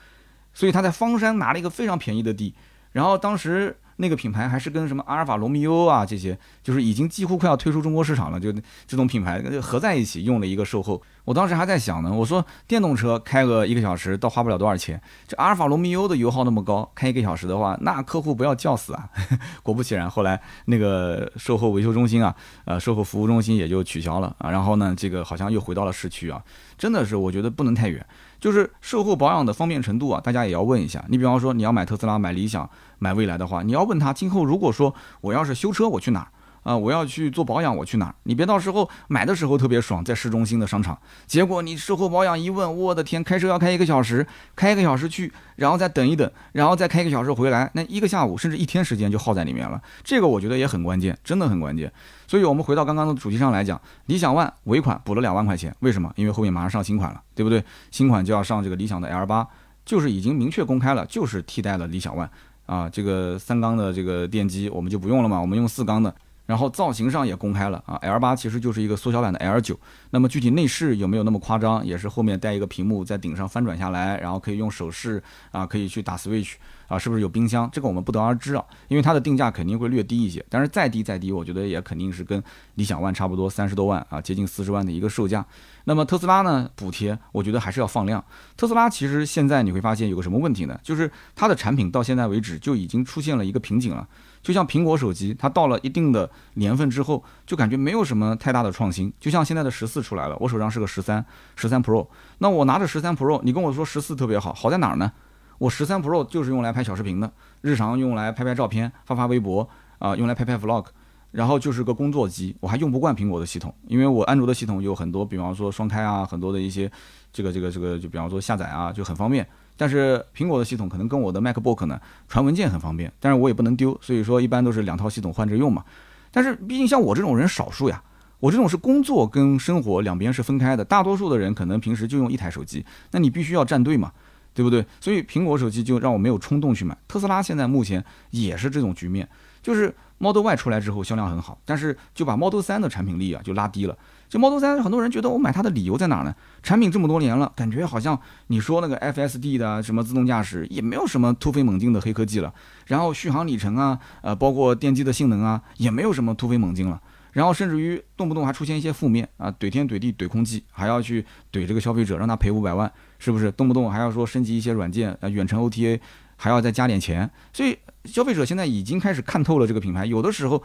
[0.53, 2.55] 所以他在方山拿了一个非常便宜的地，
[2.95, 3.77] 然后当时。
[3.97, 8.53] 那个品牌还是跟什么阿尔法罗密欧啊这些，就是已经几乎快要退出中国市场了，就
[8.89, 11.01] 这种品牌合在一起用了一个售后。
[11.25, 19.09] 我当时还在想呢，我说电动车开个一个小时倒花不了多少钱，这阿尔法罗密欧的油耗那么高，开一个小时的话，那客户不要叫死啊！
[19.63, 22.35] 果不其然，后来那个售后维修中心啊，
[22.65, 24.51] 呃，售后服务中心也就取消了啊。
[24.51, 26.43] 然后呢，这个好像又回到了市区啊，
[26.77, 28.05] 真的是我觉得不能太远。
[28.45, 31.03] 就是售后保养的方便程度啊，大家也要问一下。
[31.09, 32.69] 你比方说你要买特斯拉、买理想、
[32.99, 36.29] 买蔚来的话，你要问他今后如果说我要是修车，我去哪？
[36.65, 38.15] 啊，我要去做保养，我去哪儿？
[38.25, 49.81] 你别到时候买的时候特别爽，在市中心的商场，结果你售后保养一问，我的天，开车要开一个小时，开一个小时去，然后再等一等，然后再开一个小时回来，那一个下午甚至一天时间就耗在里面了。
[50.03, 51.93] 这个我觉得也很关键，真的很关键。
[52.27, 56.11] 所以我们回到刚刚的主题上来讲，理想 ONE 尾款补了两万块钱，为什么？
[56.17, 57.63] 因为后面马上上新款了，对不对？
[57.91, 59.47] 新款就要上这个理想的 L 八，
[59.85, 62.29] 就是已经明确公开了，就是替代了理想 ONE
[62.65, 66.15] 啊，这个三缸的这个电机我们就不用了嘛，我们用四缸的。
[66.47, 69.79] 然后造型上也公开了啊，L 八其实就是一个缩小版的 L 九。
[70.11, 71.85] 那么具体内饰有没有那么夸张？
[71.85, 75.23] 也是后面带一个屏幕在顶上翻转下来，然后可以用手势
[75.53, 76.55] 啊，可以去打 Switch
[76.89, 77.69] 啊，是不是有冰箱？
[77.73, 80.45] 这个我们不得而知啊，因为它的定价肯定会略低一些。
[80.49, 82.43] 但是再低再低，我觉得也肯定是跟
[82.75, 85.45] 理想 ONE 差不多，三十多万啊，接近四十万的一个售价。
[85.85, 88.25] 那么特斯拉呢，补贴我觉得还是要放量。
[88.57, 90.79] 特斯拉其实现在你会发现有个什么问题呢？
[90.83, 94.07] 就是它的产品到现在为止就已经出现了一个瓶颈了。
[94.43, 99.11] 就像苹果手机，它到了一定的年份之后，就感觉没有什么太大的创新。
[99.19, 101.25] 就像现在的十四出来了，我手上是个十三，
[101.57, 102.07] 十三 Pro。
[102.39, 105.11] 那我拿着十三 Pro，你跟我说十四特别好，好在哪儿呢？
[105.59, 110.87] 我十三 Pro 就是用来拍小视频的，日常用来拍拍照片、发发微博啊，用来拍拍 Vlog，
[111.31, 112.55] 然后就是个工作机。
[112.61, 116.91] 我还用不惯苹果的系统，因为我安卓的系统有很多，比方说双开啊，很多的一些
[117.33, 119.47] 这个这个这个，就比方说下载啊，就很方便。
[119.77, 125.85] 但是苹果的系统可能跟我的 MacBook 呢传文件很方便，但是我也不能丢，所以说一般都是两套系统换着用嘛。
[126.31, 128.03] 但是毕竟像我这种人少数呀，
[128.39, 134.13] 我这种是工作跟生活两边是分开的，大多数的人可能平时就用一台手机，那你必须要站队嘛，
[134.55, 134.87] 对不对？
[135.01, 136.97] 所以苹果手机就让我没有冲动去买。
[137.07, 139.29] 特斯拉现在目前也是这种局面，
[139.61, 143.97] 就是 Model Y 出来之后销量很好，但是就把 Model 3的产品力啊就拉低了。
[144.27, 146.35] 就 Model 3很多人觉得我买它的理由在哪呢？
[146.63, 152.53] 产品这么多年了，感觉好像你说那个 FSD 的什么自动驾驶也没有什么突飞猛进的黑科技了，
[152.87, 157.01] 然后续航里程啊，呃，包括电机的性能啊，也没有什么突飞猛进了，
[157.35, 161.23] 然后甚至于动不动还出现一些负面啊，怼天怼地怼空气，还要去
[161.53, 163.53] 怼这个消费者，让他赔五百万，是不是？
[163.53, 166.01] 动不动还要说升级一些软件啊，远程 OTA
[166.37, 170.65] 还要再加点钱，所以消费者现在已经开始看透了这个品牌，有的时候。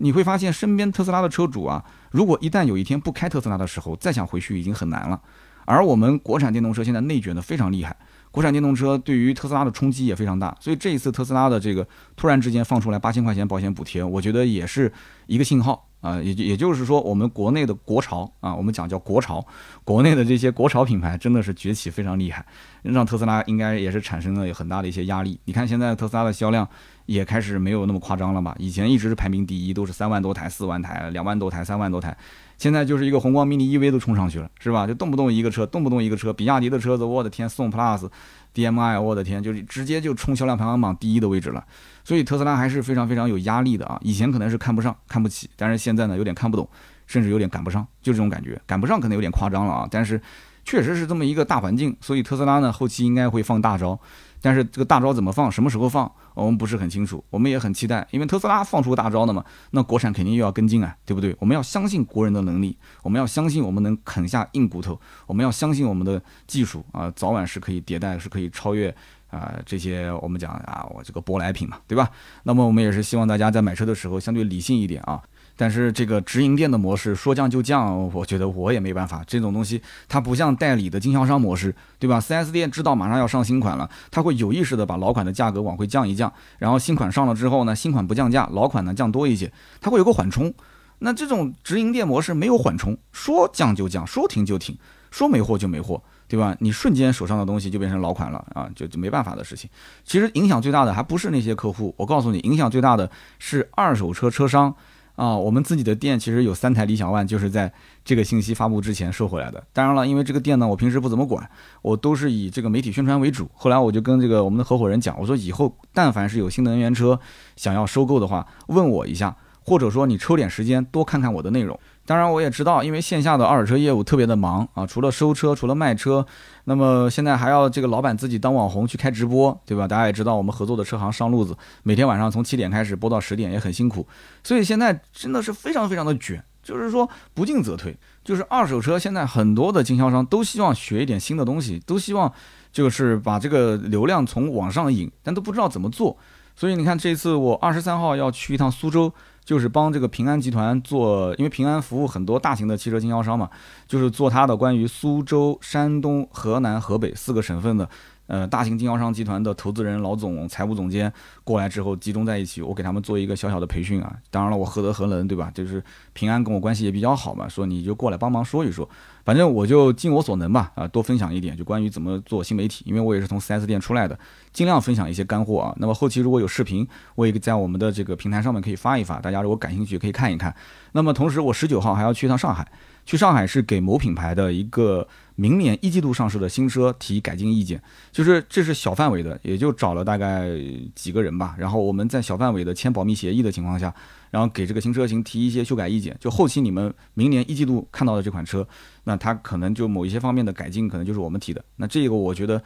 [0.00, 5.20] 你会发现，身边特斯拉的车主啊，如果一旦有一天不开特斯拉的时候，再想回去已经很难了。
[5.64, 7.96] 而我们国产电动车现在内卷的非常厉害，
[8.30, 10.56] 国产电动车对于特斯拉的冲击也非常大。
[10.60, 14.92] 所以这一次特斯拉的这个突然之间放出来八千块钱保险补贴，我觉得也是
[15.26, 19.44] 一个信号啊，也也就是说，我们国内的国潮啊，我们讲叫国潮，
[19.84, 22.44] 国内的这些国潮品牌真的是崛起非常厉害，
[22.82, 25.38] 让特斯拉应该也是产生了很大的一些压力。
[25.44, 26.68] 你看现在特斯拉的销量。
[27.08, 28.54] 也开始没有那么夸张了吧？
[28.58, 32.14] 以前一直是排名第一，都是三万多台、四万台、两万多台、三万多台，
[32.58, 34.86] 现在就是一个宏光 mini EV 都冲上去了，是吧？
[34.86, 38.06] 就动不动一个车，动不动一个车，比亚迪的车子，我的天，宋 Plus、
[38.54, 41.64] DMI，我的天，就是直接就冲销量排行榜第一的位置了。
[42.08, 43.98] 所以特斯拉还是非常非常有压力的啊！
[44.00, 46.66] 以前可能是看不上、看不起，但是现在呢，有点看不懂，
[47.06, 48.58] 甚至有点赶不上，就这种感觉。
[48.66, 50.18] 赶不上可能有点夸张了啊，但是
[50.64, 54.00] 确实是这么一个大环境，所以特斯拉呢，后期应该会放大招。
[54.40, 57.22] 但是这个大招怎么放，什么时候放，我们不是很清楚。
[57.28, 61.36] 我们也很期待，因为特斯拉放出大招的嘛，那国产肯定又要跟进啊，对不对？
[61.40, 68.94] 我们要相信国人的能力，我们要相信我们能啃下硬骨头，我们要相信我们的技术啊，早晚是可以迭代，是可以超越
[69.30, 72.10] 啊这些我们讲啊我这个舶来品嘛，对吧？
[72.44, 75.22] 那么我们也是希望大家在买车的时候相对理性一点啊。
[75.60, 79.24] 但是这个直营店的模式说降就降，我觉得我也没办法。
[79.26, 90.54] 这种东西它不像代理的经销商模式，对吧？4S 店知道马上要上新款了，他会有意识的把老款的价格往回降一降，然后新款上了之后呢，新款不降价，老款呢降多一些，它会有个缓冲。
[91.00, 94.78] 那这种直营店模式没有缓冲，说降就降，说停就停，
[95.10, 96.56] 说没货就没货，对吧？
[96.60, 99.68] 你瞬间手上的东西就变成老款了啊，就就没办法的事情。
[100.04, 104.74] 其实影响最大的还不是那些客户，我告诉你，影响最大的是二手车车商。
[105.16, 107.72] 啊，我们自己的店其实有三台理想 ONE，就是在
[108.04, 109.60] 这个信息发布之前收回来的。
[109.72, 111.50] 当然了，因为这个店呢，我平时不怎么管，
[111.82, 113.50] 我都是以这个媒体宣传为主。
[113.52, 117.18] 后来我就跟这个我们的合伙人讲，我说以后但凡是有新能源车
[117.56, 121.76] 想要收购的话，问我一下，或者说你抽点时间多看看我的内容。
[122.08, 126.24] 当然，我也知道，因为线下的二手车业务特别的忙啊，除了收车，除了卖车，
[126.64, 129.86] 那么现在还要这个老板自己当网红去开直播，对吧？
[129.86, 134.06] 大家也知道，我们合作的车行上路子，每天晚上从七点开始播到十点，也很辛苦，
[134.42, 137.94] 所以现在真的是非常非常的卷，就是说不进则退，
[138.24, 142.32] 就是二手车现在很多的经销商都希望学一点新的东西，都希望
[142.72, 146.16] 就是把这个流量从网上引，但都不知道怎么做，
[146.56, 149.12] 所以你看这次我二十三号要去一趟苏州。
[149.48, 153.48] 就是帮这个平安集团做，因为平安服务很多大型的汽车经销商嘛，
[153.86, 157.88] 就是做他的关于苏州、山东、河南、河北四个省份的。
[158.28, 161.12] 呃，大型经销商集团的投资人、老总、财务总监
[161.42, 164.16] 过来之后，集中在一起，我给他们做一个小小的培训啊。
[164.30, 165.50] 当然了，我何德何能，对吧？
[165.52, 168.88] 就是平安跟我关系也比较好嘛，说你就过来帮忙说一说，
[169.24, 174.18] 反正我就尽我所能吧，啊，多分享一点，就关于怎么做新媒体，因为我也是从 4S 店出来的，
[174.52, 175.74] 尽量分享一些干货啊。
[175.78, 180.54] 那么后期如果有视频，我也在我们的这个平台上面可以发一发，大家如果感兴趣可以看一看。
[180.92, 182.70] 那么同时，我十九号还要去一趟上海，
[183.08, 185.08] 去上海是给某品牌的一个。
[185.40, 187.80] 明年一季度上市的新车提改进意见，
[188.10, 190.48] 就是这是小范围的，也就找了大概
[190.96, 191.54] 几个人吧。
[191.56, 193.94] 然后我们在小范围的签保密协议的情况下，
[194.32, 196.16] 然后给这个新车型提一些修改意见。
[196.18, 198.66] 就后期你们明年一季度看到的这款车，
[199.04, 201.64] 那它可能就某一些方面的改进，可能就是我们提的。
[201.76, 202.60] 那这个我觉得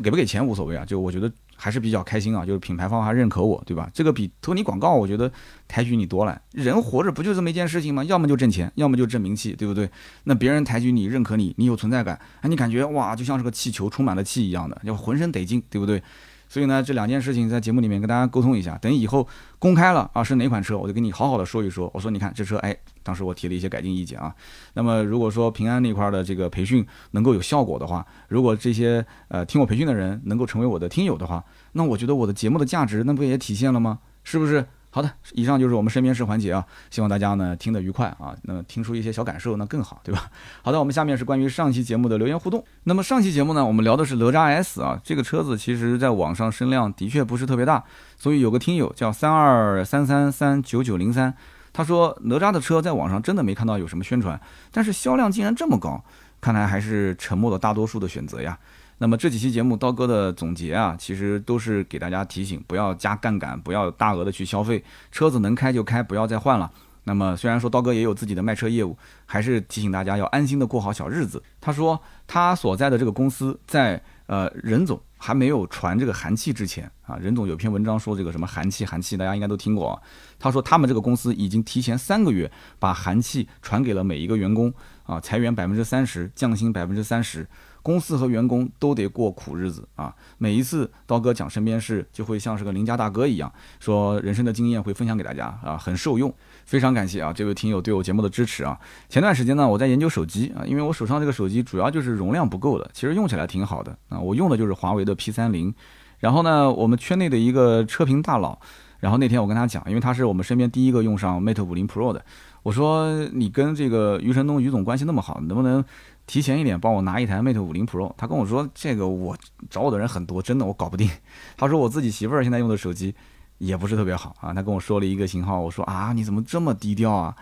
[0.00, 1.28] 给不给钱无所谓啊，就我觉得。
[1.60, 3.90] 还是比较开心啊，就是品牌方还认可我，对吧？
[3.92, 5.30] 这个比投你广告，我觉得
[5.66, 6.40] 抬举你多了。
[6.52, 8.04] 人活着不就这么一件事情吗？
[8.04, 9.90] 要么就挣钱，要么就挣名气，对不对？
[10.22, 16.00] 那别人抬举你、认可你，你有存在感，哎，你感觉哇，就像是个气球充满了气一样的，就浑身得劲，对不对？
[16.48, 19.26] 所以呢，这两件事情在节目里面跟大家沟通一下，等以后
[19.58, 21.90] 公开了啊，是哪款车，我就跟你好好的说一说。
[21.92, 24.34] 我说，你看这车，哎，当时我提了一些改进意见啊。
[24.74, 33.98] 那么如果说平安那块的这个培训能够有效果的话，如果这些呃听我培训的人能够成为我的听友的话，那我觉得我的节目的价值，那不也体现了吗？
[34.24, 34.66] 是不是？
[34.90, 40.30] 好的，以上就是我们身边事环节啊，希望大家呢听得愉快啊，那听出一些小感受那更好，对吧？
[40.62, 42.64] 好的，我们下面是关于上期节目的留言互动。
[42.84, 47.84] 那么上期节目呢，我们聊的是哪吒 S 啊，这个车子其实在网上声量的确不是特别大，
[48.16, 51.34] 所以有个听友叫三二三三三九九零三，
[51.72, 54.40] 他说哪吒的车在网上真的没看到有什么宣传，
[54.72, 56.02] 但是销量竟然这么高，
[56.40, 58.58] 看来还是沉默的大多数的选择呀。
[58.98, 64.82] 那么这几期节目刀哥的总结啊，其实都是给大家提醒，不要加杠杆，不要大额的去消费，
[65.12, 66.70] 车子能开就开，不要再换了。
[67.04, 71.42] 那么虽然说刀哥也有自己的卖车业务，还是提醒大家要安心的过好小日子。
[71.60, 80.00] 他说他所在的这个公司在呃任总还没有传这个寒气之前啊，任总有篇文章说这个什么寒气寒气，大家应该都听过啊。
[80.38, 84.72] 他说他们这个公司已经提前三个月把寒气传给了每一个员工
[85.04, 87.48] 啊，裁员百分之三十，降薪百分之三十。
[87.80, 90.14] 公司和员工都得过苦日子啊！
[90.36, 93.50] 每一次刀哥讲身边事，就会像是个邻家大哥一样，
[93.80, 96.34] 说人生的经验会分享给大家啊，很受用。
[96.66, 98.78] 非常感谢啊，这位听友对我节目的支持啊。
[99.08, 104.20] 前段时间呢，我在研究手机啊，因为我手上这个手机主要就是容量不够的，其实用起来挺好的啊。
[104.20, 105.74] 我用的就是华为的 P 三零。
[106.18, 108.58] 然后呢，我们圈内的一个车评大佬，
[109.00, 112.24] 然后那天我跟他讲，因为他是我们身边第一个用上 Mate 五零 Pro 的，
[112.62, 115.84] 我说你跟这个余承东余总关系那么好，能不能？
[116.26, 119.34] 提前一点帮我拿一台 Mate 五零 Pro，他跟我说这个我
[119.70, 121.08] 找我的人很多，真的我搞不定。
[121.56, 123.14] 他说我自己媳妇儿现在用的手机
[123.56, 124.52] 也不是特别好啊。
[124.52, 127.34] 他跟我说了一个型号，我说啊你怎么这么低调啊？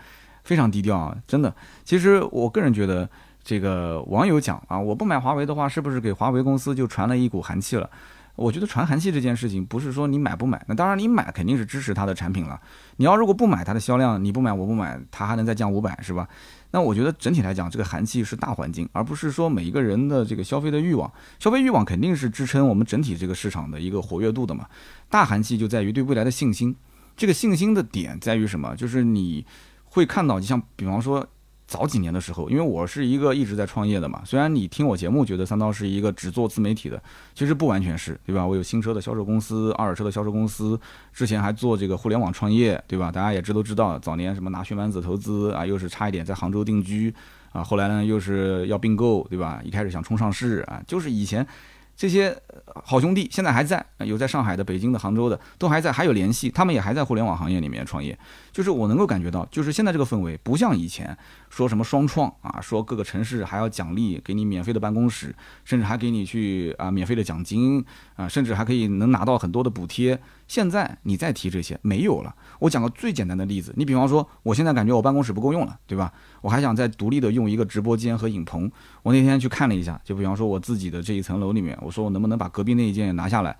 [0.45, 1.53] 非常低调啊，真的。
[1.83, 3.09] 其实我个人觉得，
[3.43, 7.89] 这个网友讲啊，我不买华为的话，是不是给华为公司就传了一股寒气了？
[8.37, 12.61] 我觉得传寒气这件事情不是说你买不买，那当然你买肯定是支持它的产品了。
[12.97, 16.29] 你要如果不买它的销量，你不买我不买，它还能再降五百是吧？
[16.69, 21.11] 那我觉得整体来讲，这个寒气是大环境，而不是说每一个人的这个消费的欲望。
[21.39, 24.67] 消费欲望肯定是支撑我们整体这个市场的一个活跃度的嘛。
[25.09, 26.75] 大寒气就在于对未来的信心，
[27.15, 28.75] 这个信心的点在于什么？
[28.75, 29.43] 就是你
[29.85, 31.27] 会看到，就像比方说。
[31.67, 37.01] 早几年的时候，因为我是一个一直在创业的嘛，虽然你听我节目觉得三刀是一个只做自媒体的，
[37.35, 38.47] 其实不完全是，对吧？
[38.47, 40.79] 我有新车的销售公司、二手车的销售公司，
[41.11, 43.11] 之前还做这个互联网创业，对吧？
[43.11, 47.13] 大家也知都知道，早年什么拿血丸子投资啊，又是差一点在杭州定居
[47.51, 49.59] 啊，后来呢又是要并购，对吧？
[49.63, 51.45] 一开始想冲上市啊，就是以前。
[51.99, 52.31] 这些
[52.83, 58.15] 好兄弟现在还在，有在上海的、北京的、杭州的都还在，还有联系，他们也还在互联网行业里面创业。
[58.57, 61.15] 就是我能够感觉到，就是现在这个氛围不像以前
[61.47, 67.85] 说什么双创啊，说各个城市还要奖励，给你免费的办公室，甚至还给你去啊免费的奖金
[68.15, 70.19] 啊，甚至还可以能拿到很多的补贴。
[70.47, 72.33] 现在你再提这些没有了。
[72.57, 76.11] 我讲个最简单的例子，你比方说，我现在感觉我办公室不够用了，对吧？
[76.41, 78.71] 我还想再独立的用一个直播间和影棚。
[79.03, 83.55] 我那天去看了一下，就比方说我自己的这一层楼里面，我说我能不能把隔壁那一间也拿下来？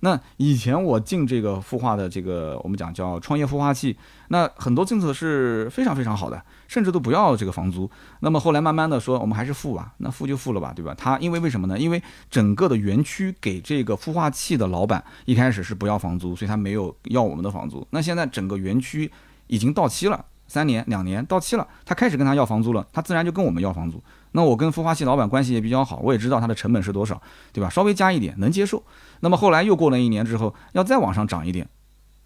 [0.00, 3.96] 那以前我进这个孵化的这个我们讲叫创业孵化器，
[4.28, 7.90] 那很多政策是非常非常好的，甚至都不要这个房租。
[8.20, 10.94] 那么后来慢慢的说，我们还是付吧，那付就付了吧，对吧？
[10.96, 11.78] 他因为为什么呢？
[11.78, 17.86] 因为整个的园区给这个孵化器的老板一开始是不要房租，所以他没有要我们的房租。
[17.90, 19.10] 那现在整个园区
[19.48, 24.02] 已经到期了，三年两年到期了，他开始跟他要房租了，他自然就跟我们要房租。
[24.32, 27.20] 那我跟孵化器老板关系也比较好，我也知道它的成本是多少，
[27.52, 27.68] 对吧？
[27.68, 28.80] 稍微加一点能接受。
[29.20, 31.68] 那么后来又过了一年之后，要再往上涨一点，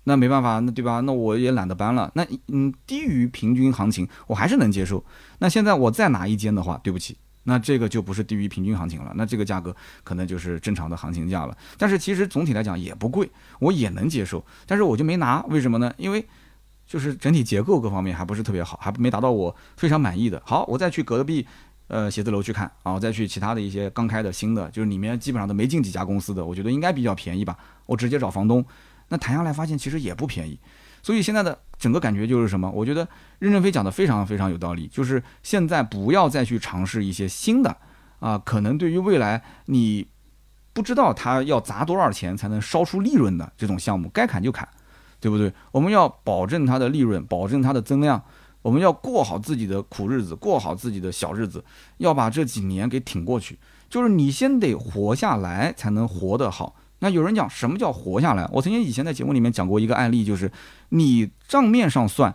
[0.04, 1.00] 那没办法，那对吧？
[1.00, 2.10] 那我也懒得搬了。
[2.14, 5.04] 那嗯，低于平均行情我还是能接受。
[5.38, 11.56] 那现在我再拿一间的话，对不起，那这个就不是低于平均行情了，那这个价格可能就是正常的行情价了。
[11.76, 14.44] 但是其实总体来讲也不贵，我也能接受。
[14.66, 15.92] 但是我就没拿，为什么呢？
[15.96, 16.24] 因为
[16.86, 20.40] 就是整体结构各方面还不是特别好，还没达到我非常满意的。
[20.44, 21.46] 好，我再去隔壁。
[21.86, 27.56] 呃，写字楼去看，然后再去其他的一些刚开的新的，就是里面基本上都没进几家公司的，我觉得应该比较便宜吧。
[27.84, 28.64] 我直接找房东，
[29.08, 30.58] 那谈下来发现其实也不便宜。
[31.02, 32.70] 所以现在的整个感觉就是什么？
[32.70, 33.06] 我觉得
[33.38, 37.76] 任正非讲的非常非常有道理，就是现在不要再去尝试一些新的
[38.18, 40.06] 啊，可能对于未来你
[40.72, 44.66] 不知道他要砸多少钱才能烧出利润的这种项目，该砍就砍，
[45.20, 45.52] 对不对？
[45.70, 48.24] 我们要保证它的利润，保证它的增量。
[48.64, 51.62] 我们要过好自己的苦日子，过好自己的小日子，
[51.98, 53.58] 要把这几年给挺过去。
[53.90, 56.74] 就是你先得活下来，才能活得好。
[57.00, 58.48] 那有人讲什么叫活下来？
[58.50, 60.50] 我曾经以前在节目里面讲过一个案例，就是
[60.88, 62.34] 你账面上算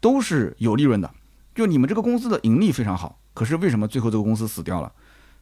[0.00, 1.12] 都是有利润的，
[1.54, 4.90] 就你们这个公司的盈利非常好，可是为什么最后这个公司死掉了？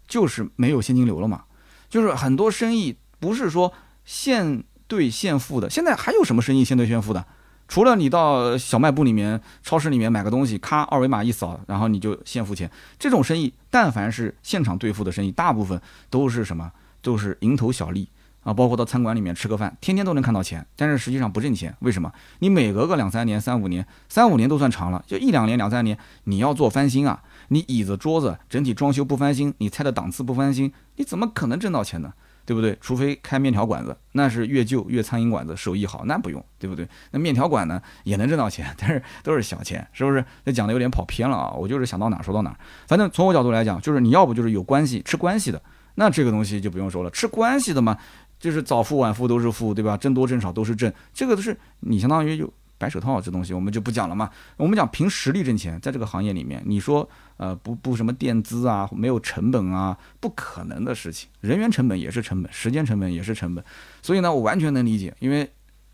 [0.09, 1.45] 就是没有现金流了嘛。
[1.89, 3.72] 就是很多生意不是说
[4.05, 7.24] 现兑现付的，现在还有什么生意现兑现付的？
[7.66, 12.70] 除了你到小卖部里面、超市里面买个东西，咔，二维码一扫，然后你就现付钱。
[12.98, 16.70] 这种生意，但凡是现场兑付的生意，大部分都是什么？
[17.00, 18.08] 都是蝇头小利
[18.44, 18.54] 啊！
[18.54, 21.74] 包括到餐馆里面吃个饭，天天都能看到钱，但是实际上不挣钱。
[21.80, 22.10] 为什么？
[22.38, 27.22] 你每隔个两三年、三五年、三五年都算长了，就一两年、两三年，你要做翻新啊！
[27.48, 32.14] 你椅子、桌子整体装修不翻新，你菜的档次不翻新，你怎么可能挣到钱呢？
[32.47, 32.76] 对不对？
[32.80, 36.86] 除非开面条馆子，那是越旧越苍蝇馆子，手艺好，那不用，对不对？
[37.11, 40.24] 那面条馆呢也能挣到钱， 但是都是小钱，是不是？
[40.45, 41.53] 那讲的有点跑偏了啊！
[41.53, 42.57] 我就是想到哪说到哪。
[42.86, 45.61] 反正从我角度来讲，就是你要不就是有关系吃关系的，
[45.95, 47.97] 那这个东西就不用说了，吃关系的嘛，
[48.38, 49.97] 就是早付晚付都是付，对吧？
[49.97, 52.53] 挣多挣少都是挣，这个都是你相当于就。
[52.85, 54.28] 白手套这东西我们就不讲了嘛。
[54.59, 57.09] 我们讲凭实力挣钱，在这个行业里面，你说
[57.39, 61.30] 呃不不什么垫资啊，没有成本啊，不可能的事情。
[61.41, 63.64] 人员成本也是成本，时间成本也是成本。
[64.03, 65.51] 所以呢，我完全能理解，因为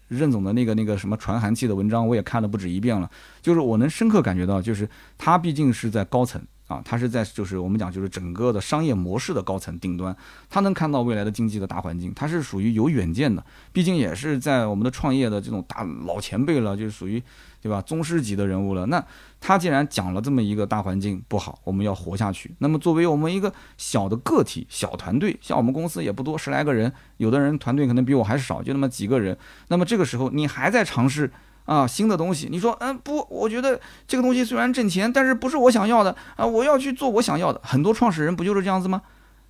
[0.08, 3.08] 任总的那个那个什么传寒气的文章，我也看了不止一遍了。
[3.40, 6.42] 就是我能深刻感觉到，就是他毕竟是在高层。
[6.70, 10.16] 啊，他是在就是我们讲就是整个的商业模式的高层顶端，
[10.48, 17.20] 他能看到未来的经济的大环境，他是属于有远见的，毕竟也是在我们的创业的这种大老前辈了，就是属于
[17.60, 18.86] 对吧宗师级的人物了。
[18.86, 19.04] 那
[19.40, 31.32] 他既然讲了这么一个大环境不好，我们要活下去，那么作为我们一个小的个体小团队，像我们公司也不多，十来个人，有的人团队可能比我还少，就那么几个人，那么这个时候你还在尝试。
[31.70, 37.60] 啊，新的东西，你说，嗯，不，我觉得这个东西虽然挣钱，但是不是我想要的啊，我要去做我想要的。
[37.62, 39.02] 很多创始人不就是这样子吗？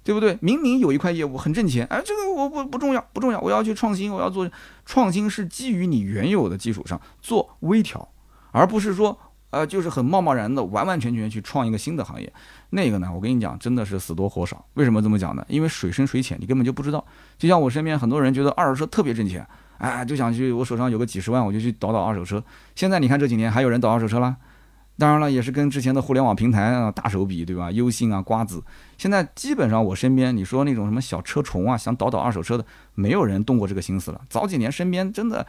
[0.04, 0.36] 对不对？
[0.42, 4.46] 明明有一块业务很挣钱，哎，这个我不不重要，不重要，我要去创新，我要做
[4.84, 8.06] 创新，是基于你原有的基础上做微调，
[8.50, 9.18] 而不是说，
[9.48, 12.30] 呃，就是很贸贸然的完完全全去创一个新的行业。
[12.68, 14.62] 那个呢，我跟你讲，真的是死多活少。
[14.74, 15.42] 为什么这么讲呢？
[15.48, 17.02] 因为水深水浅，你根本就不知道。
[17.38, 19.46] 就像我身边很多人觉得二手车特别挣钱。
[19.80, 22.42] 哎，就想去，我手上有个几十万，我就去倒倒二手车。
[22.74, 24.36] 现在你看这几年还有人倒二手车啦，
[24.98, 27.70] 当然了，也是跟之前的互联网平台啊大手笔，对吧？
[27.70, 28.62] 优信啊、瓜子，
[28.98, 32.64] 现在基本上我身边你说那种什么小车虫啊，想倒倒二手车的，
[32.94, 34.20] 没有人动过这个心思了。
[34.28, 35.46] 早几年身边真的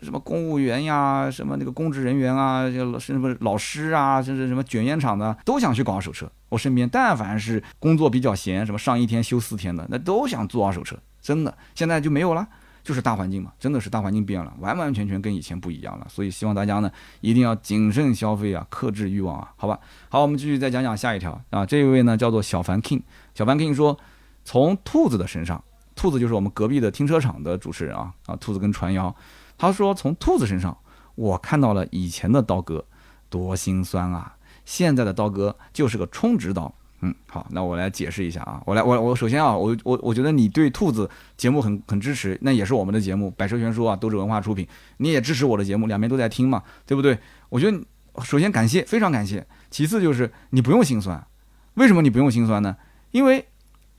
[0.00, 6.30] 什么公务员呀、什么那个公职人员啊、什么老师啊，甚至什么卷烟厂的，都想去搞二手车。
[6.50, 12.46] 我身边但凡是工作比较闲，什么上一天休四天的，那都想做二手车，真的，现在就没有了。
[12.82, 16.06] 就是大环境嘛，真的是大环境变了，完完全全跟以前不一样了。
[16.08, 19.78] 所以希望大家呢一定要谨慎消费啊，克制欲望啊，好吧？
[20.08, 21.64] 好，我们继续再讲讲下一条啊。
[21.64, 23.00] 这一位呢叫做小凡 king，
[23.34, 23.98] 小凡 king 说，
[24.44, 25.62] 从兔子的身上，
[25.94, 29.14] 兔子就是我们隔壁的停车场的主持人啊啊，兔子跟传谣，
[29.56, 30.76] 他说从兔子身上
[31.14, 32.84] 我看到了以前的刀哥
[33.30, 36.74] 多心酸啊，现在的刀哥就是个充值刀
[37.04, 44.64] 嗯，好，那我来解释一下啊，我来我我首先啊，我我我觉得你对兔子节目很很支持，那也是我们的节目《百车全说》啊，都是文化出品，
[44.98, 47.18] 你也支持我的节目，两边都在听嘛，对不对？
[47.48, 47.76] 我觉得
[48.22, 49.44] 首先感谢，非常感谢。
[49.68, 51.26] 其次就是你不用心酸，
[51.74, 52.76] 为什么你不用心酸呢？
[53.10, 53.48] 因为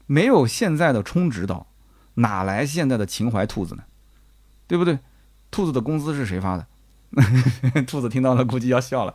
[0.05, 1.67] 没有现在的充值岛，
[2.13, 3.83] 哪来现在的情怀兔子呢？
[4.65, 4.97] 对不对？
[5.51, 6.65] 兔子的工资是谁发的？
[7.85, 9.13] 兔子听到了估计要笑了，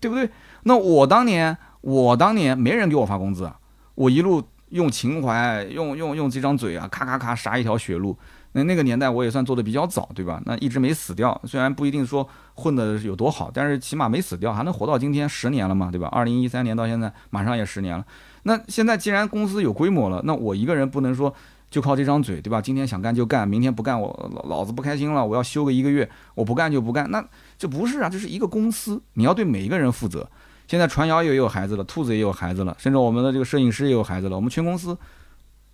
[0.00, 0.30] 对不对？
[0.62, 1.58] 那我当年。
[1.84, 3.54] 我当年没人给我发工资啊，
[3.94, 8.16] 我一路用情怀，用用用这张嘴啊，咔咔咔杀一条血路。
[8.52, 10.40] 那那个年代我也算做的比较早，对吧？
[10.46, 16.08] 那一直没死掉，虽然不一定说混的有多好，但是起码没死掉，还能活到今天十年了嘛，对吧？
[16.08, 18.06] 二零一三年到现在马上也十年了。
[18.44, 21.34] 那现在既然公司有规模了，那我一个人不能说
[21.68, 22.62] 就靠这张嘴，对吧？
[22.62, 27.22] 今天想干就干，明天不干我老老子不开心了，我要休个一个月，我不干就不干，那
[27.58, 30.30] 这不是啊，这是一个公司，你要对每一个人负责。
[30.66, 34.36] 现在传谣也有孩子了，兔子也有孩子了，甚至我们的这个摄影师也有孩子了。
[34.36, 34.96] 我们全公司，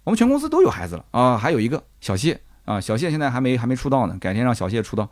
[0.05, 1.39] 我们全公司都有孩子了啊！
[1.39, 5.09] 还有一个小谢啊，小谢现在还没还没出道呢，改天让小谢出道。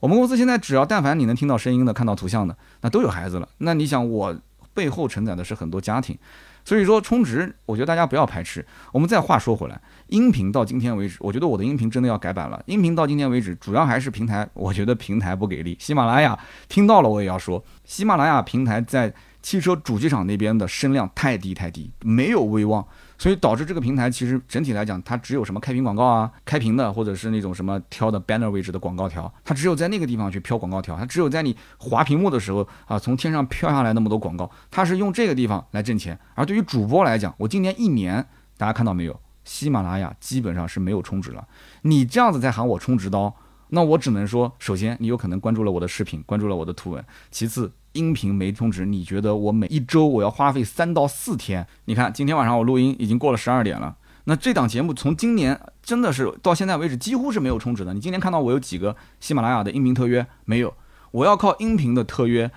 [0.00, 3.48] 我们公司现在只要但凡你能听到声音的、看到图像的，那都有孩子了。
[3.58, 4.36] 那你想，我
[4.74, 6.18] 背后承载的是很多家庭，
[6.64, 8.64] 所以说充值，我觉得大家不要排斥。
[8.92, 9.80] 我们再话说回来。
[10.08, 12.62] 音频到今天为止，我觉得我的音频真的要改版了。
[12.66, 15.76] 音频到今天为止，主要还是平台，我觉得平台不给力。
[15.80, 16.38] 喜马拉雅
[16.68, 19.12] 听到了，我也要说，喜马拉雅平台在
[19.42, 22.86] 汽车主机厂那边的声量太低太低，没有威望，
[23.24, 36.18] 所以导致这个平台其实整体来讲，它只有什么开屏广告啊，开屏的或者是那种什么挑的 banner 位置的广告条，它只有在那个地方去飘广告条，它只有在你滑屏幕的时候啊，从天上飘下来那么多广告，它是用这个地方来挣钱。
[36.34, 38.26] 而对于主播来讲，我今年一年，
[38.58, 39.18] 大家看到没有？
[39.42, 41.48] 喜马拉雅基本上是没有充值了，
[41.80, 43.34] 你这样子在喊我充值刀，
[43.68, 51.66] 那我只能说，首先你有可能关注了我的视频，关注了我的图文，其次音频没充值，你觉得我每一周我要花费三到四天？
[51.86, 57.94] 你看今天晚上我录音已经过了十二点了，那这档节目从今年真的是到现在为止几乎是没有充值的。
[57.94, 60.74] 你今天看到我有几个喜马拉雅的音频特约没有？
[61.10, 62.50] 我要靠音频的特约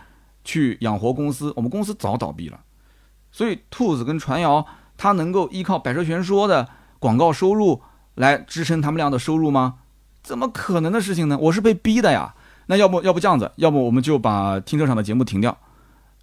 [0.44, 2.60] 去养活公司，我们公司早倒闭了。
[3.32, 4.66] 所以兔子跟传谣，
[4.98, 6.68] 它能够依靠百车全说的。
[7.00, 7.84] 广告收入
[8.16, 9.76] 来支撑他们俩的收入吗？
[10.24, 11.38] 怎么可能的事情呢？
[11.38, 12.34] 我是被逼的呀。
[12.68, 13.52] 那要不要不这样子？
[13.56, 15.58] 要不我们就把停车场的节目停掉，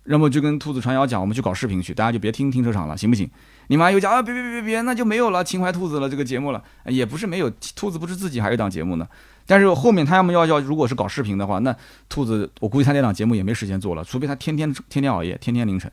[0.05, 3.29] 要么就跟兔子传谣讲，我们去搞视频去，大家就别听停车场了，行不行？
[3.69, 6.63] 你妈又讲啊，别别别别别，那就没有了情怀兔子了这个节目了。
[6.87, 9.09] 也不是没有，兔子不是自己还有一档节目呢。
[9.47, 11.75] 但是后面他要么要要，如果是搞视频的话，那
[12.09, 15.91] 兔子我估计他那档节目也没时间做了，除非他天天天天熬夜，天天凌晨。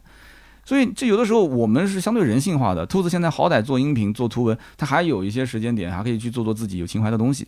[0.66, 2.86] 所以这有的时候我们是相对人性化的。
[2.86, 7.48] 兔子现在好歹做音频、做图文，他还有一些时间点，还可以去做做自己有情怀的东西。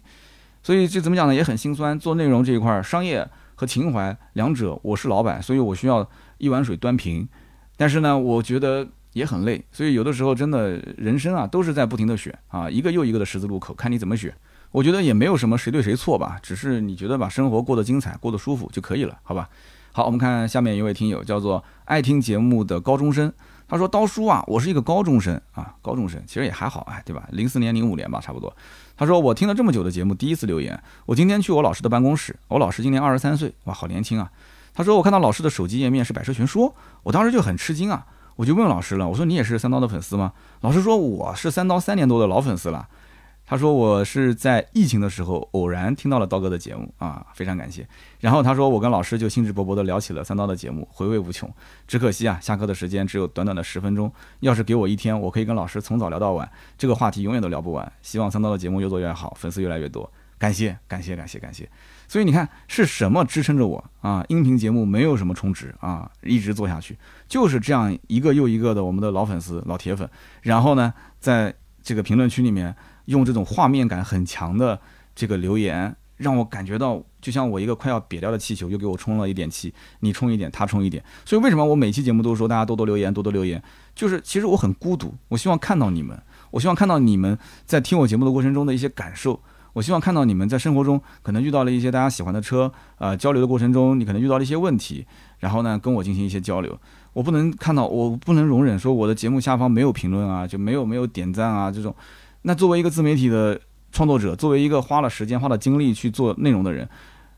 [0.64, 1.36] 所以这怎么讲呢？
[1.36, 2.00] 也很心酸。
[2.00, 7.28] 做内容这一块，商业和情怀两者，我是老板，所以我需要一碗水端平。
[7.76, 9.64] 但是呢，我觉得也很累。
[9.72, 14.34] 所以有的时候真的人生啊，都是在不停的选啊，一个又一个的十字路口，看你怎么选。
[14.72, 19.50] 我觉得也没有什么谁对谁错吧，只是你觉得把生活过得精彩、过得舒服就可以了，好吧？
[19.92, 23.32] 好，我们看下面一位听友叫做爱听节目的高中生，
[23.68, 27.28] 他说：“刀叔啊，我是一个高中生啊，高中生其实也还好哎，对吧？
[27.32, 28.52] 零四年、零五年吧，差不多。”
[29.04, 30.82] 他说：“我听了这么久的节目，第一次留言。
[31.06, 34.32] 我今天去我老师的办公室，我老师今年二十三岁，哇，好年轻啊。”
[34.74, 36.74] 他说：“我看到老师的手机页面是百车全说，
[37.04, 38.06] 我当时就很吃惊啊，
[38.38, 40.32] 我就问老师了，我说你也是三刀的粉丝吗？
[40.62, 42.88] 老师说我是三刀三年多的老粉丝了。”
[43.46, 47.86] 他说我是在疫情的时候偶然听到了刀哥的节目啊，非常感谢。
[48.20, 51.52] 然后他说我跟老师就兴致勃勃地聊起了三刀的节目，回味无穷。
[51.86, 54.12] 只可惜啊，下课的时间只有短短的十分钟。
[54.40, 57.92] 要是给我一天，我可以跟老师从早聊到晚，这个话题永远都聊不完。
[58.02, 60.10] 希望三刀的节目越做越好，粉丝越来越多。
[60.40, 61.70] 感谢感谢感谢感谢。
[62.08, 64.24] 所以你看是什么支撑着我啊？
[64.30, 70.10] 音频节目没有什么充值啊，一直做下去，就是这样一个又一个的我们的老粉丝、老铁粉。
[70.42, 72.74] 然后呢，在这个评论区里面。
[73.06, 74.80] 用这种画面感很强的
[75.16, 79.74] 这个留言，让我感觉到就像我一个快要瘪掉的气球，又给我充了一点气。
[80.00, 81.04] 你充一点，他充一点。
[81.26, 83.62] 所以为什么我每期节目都说大家多多留言，多多留言？
[83.94, 86.20] 就是其实我很孤独，我希望看到你们，
[86.52, 89.40] 我希望看到你们在听我节目的过程中的一些感受。
[89.74, 95.04] 我希望看到你们在生活中可能遇到了一些大家喜欢的车，呃，交流的过程中你可能遇到了一些问题，
[95.40, 96.80] 然后呢跟我进行一些交流。
[97.14, 101.96] 我不能看到，我不能容忍说我的节目下方没有评论啊，就没有没有点赞啊这种。
[102.44, 103.60] 那作为一个自媒体的
[103.92, 106.88] 创作者，作为一个花了时间、花了精力去做内容的人，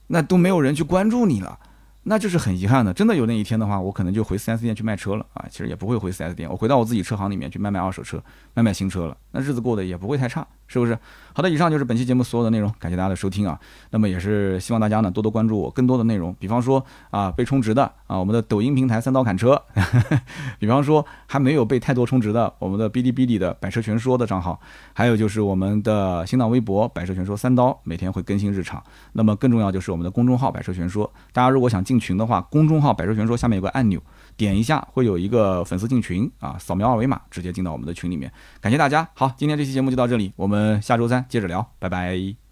[0.07, 1.57] 那都没有人去关注你了，
[2.03, 2.93] 那就是很遗憾的。
[2.93, 5.45] 真的有那一天的话，我可能就回 4S 店去卖车了啊！
[5.49, 8.21] 其实也不会回 4S 店，我回到我自己车行里面去卖卖二手车、
[8.53, 9.17] 卖卖新车了。
[9.31, 10.97] 那日子过得也不会太差是不是？
[11.33, 13.59] 好的，以上就是本期节目所有的内容，感谢大家的收听啊。
[13.89, 19.61] 那么也是希望大家呢多多关注我更多的内容，比方说啊被充值的啊我们的抖音平台三刀砍车，
[20.59, 24.57] 比方说还没有被太多充值的我们的哔哩哔哩的百车全说的账号，
[24.93, 28.81] 还有就是我们的新浪微博百车全说三刀，每天会更新日常。
[29.11, 34.01] 那么更重要就是我们的公众号百车全说，大家如果想进群的话，公众号百车全说下面有个按钮，
[34.37, 38.31] 点一下会有一个粉丝进群啊，扫描二维码直接进到我们的群里面。
[38.61, 41.25] 感谢大家，好，今天这期节目就到这里，我们下周三。
[41.27, 42.44] 接着聊，拜拜。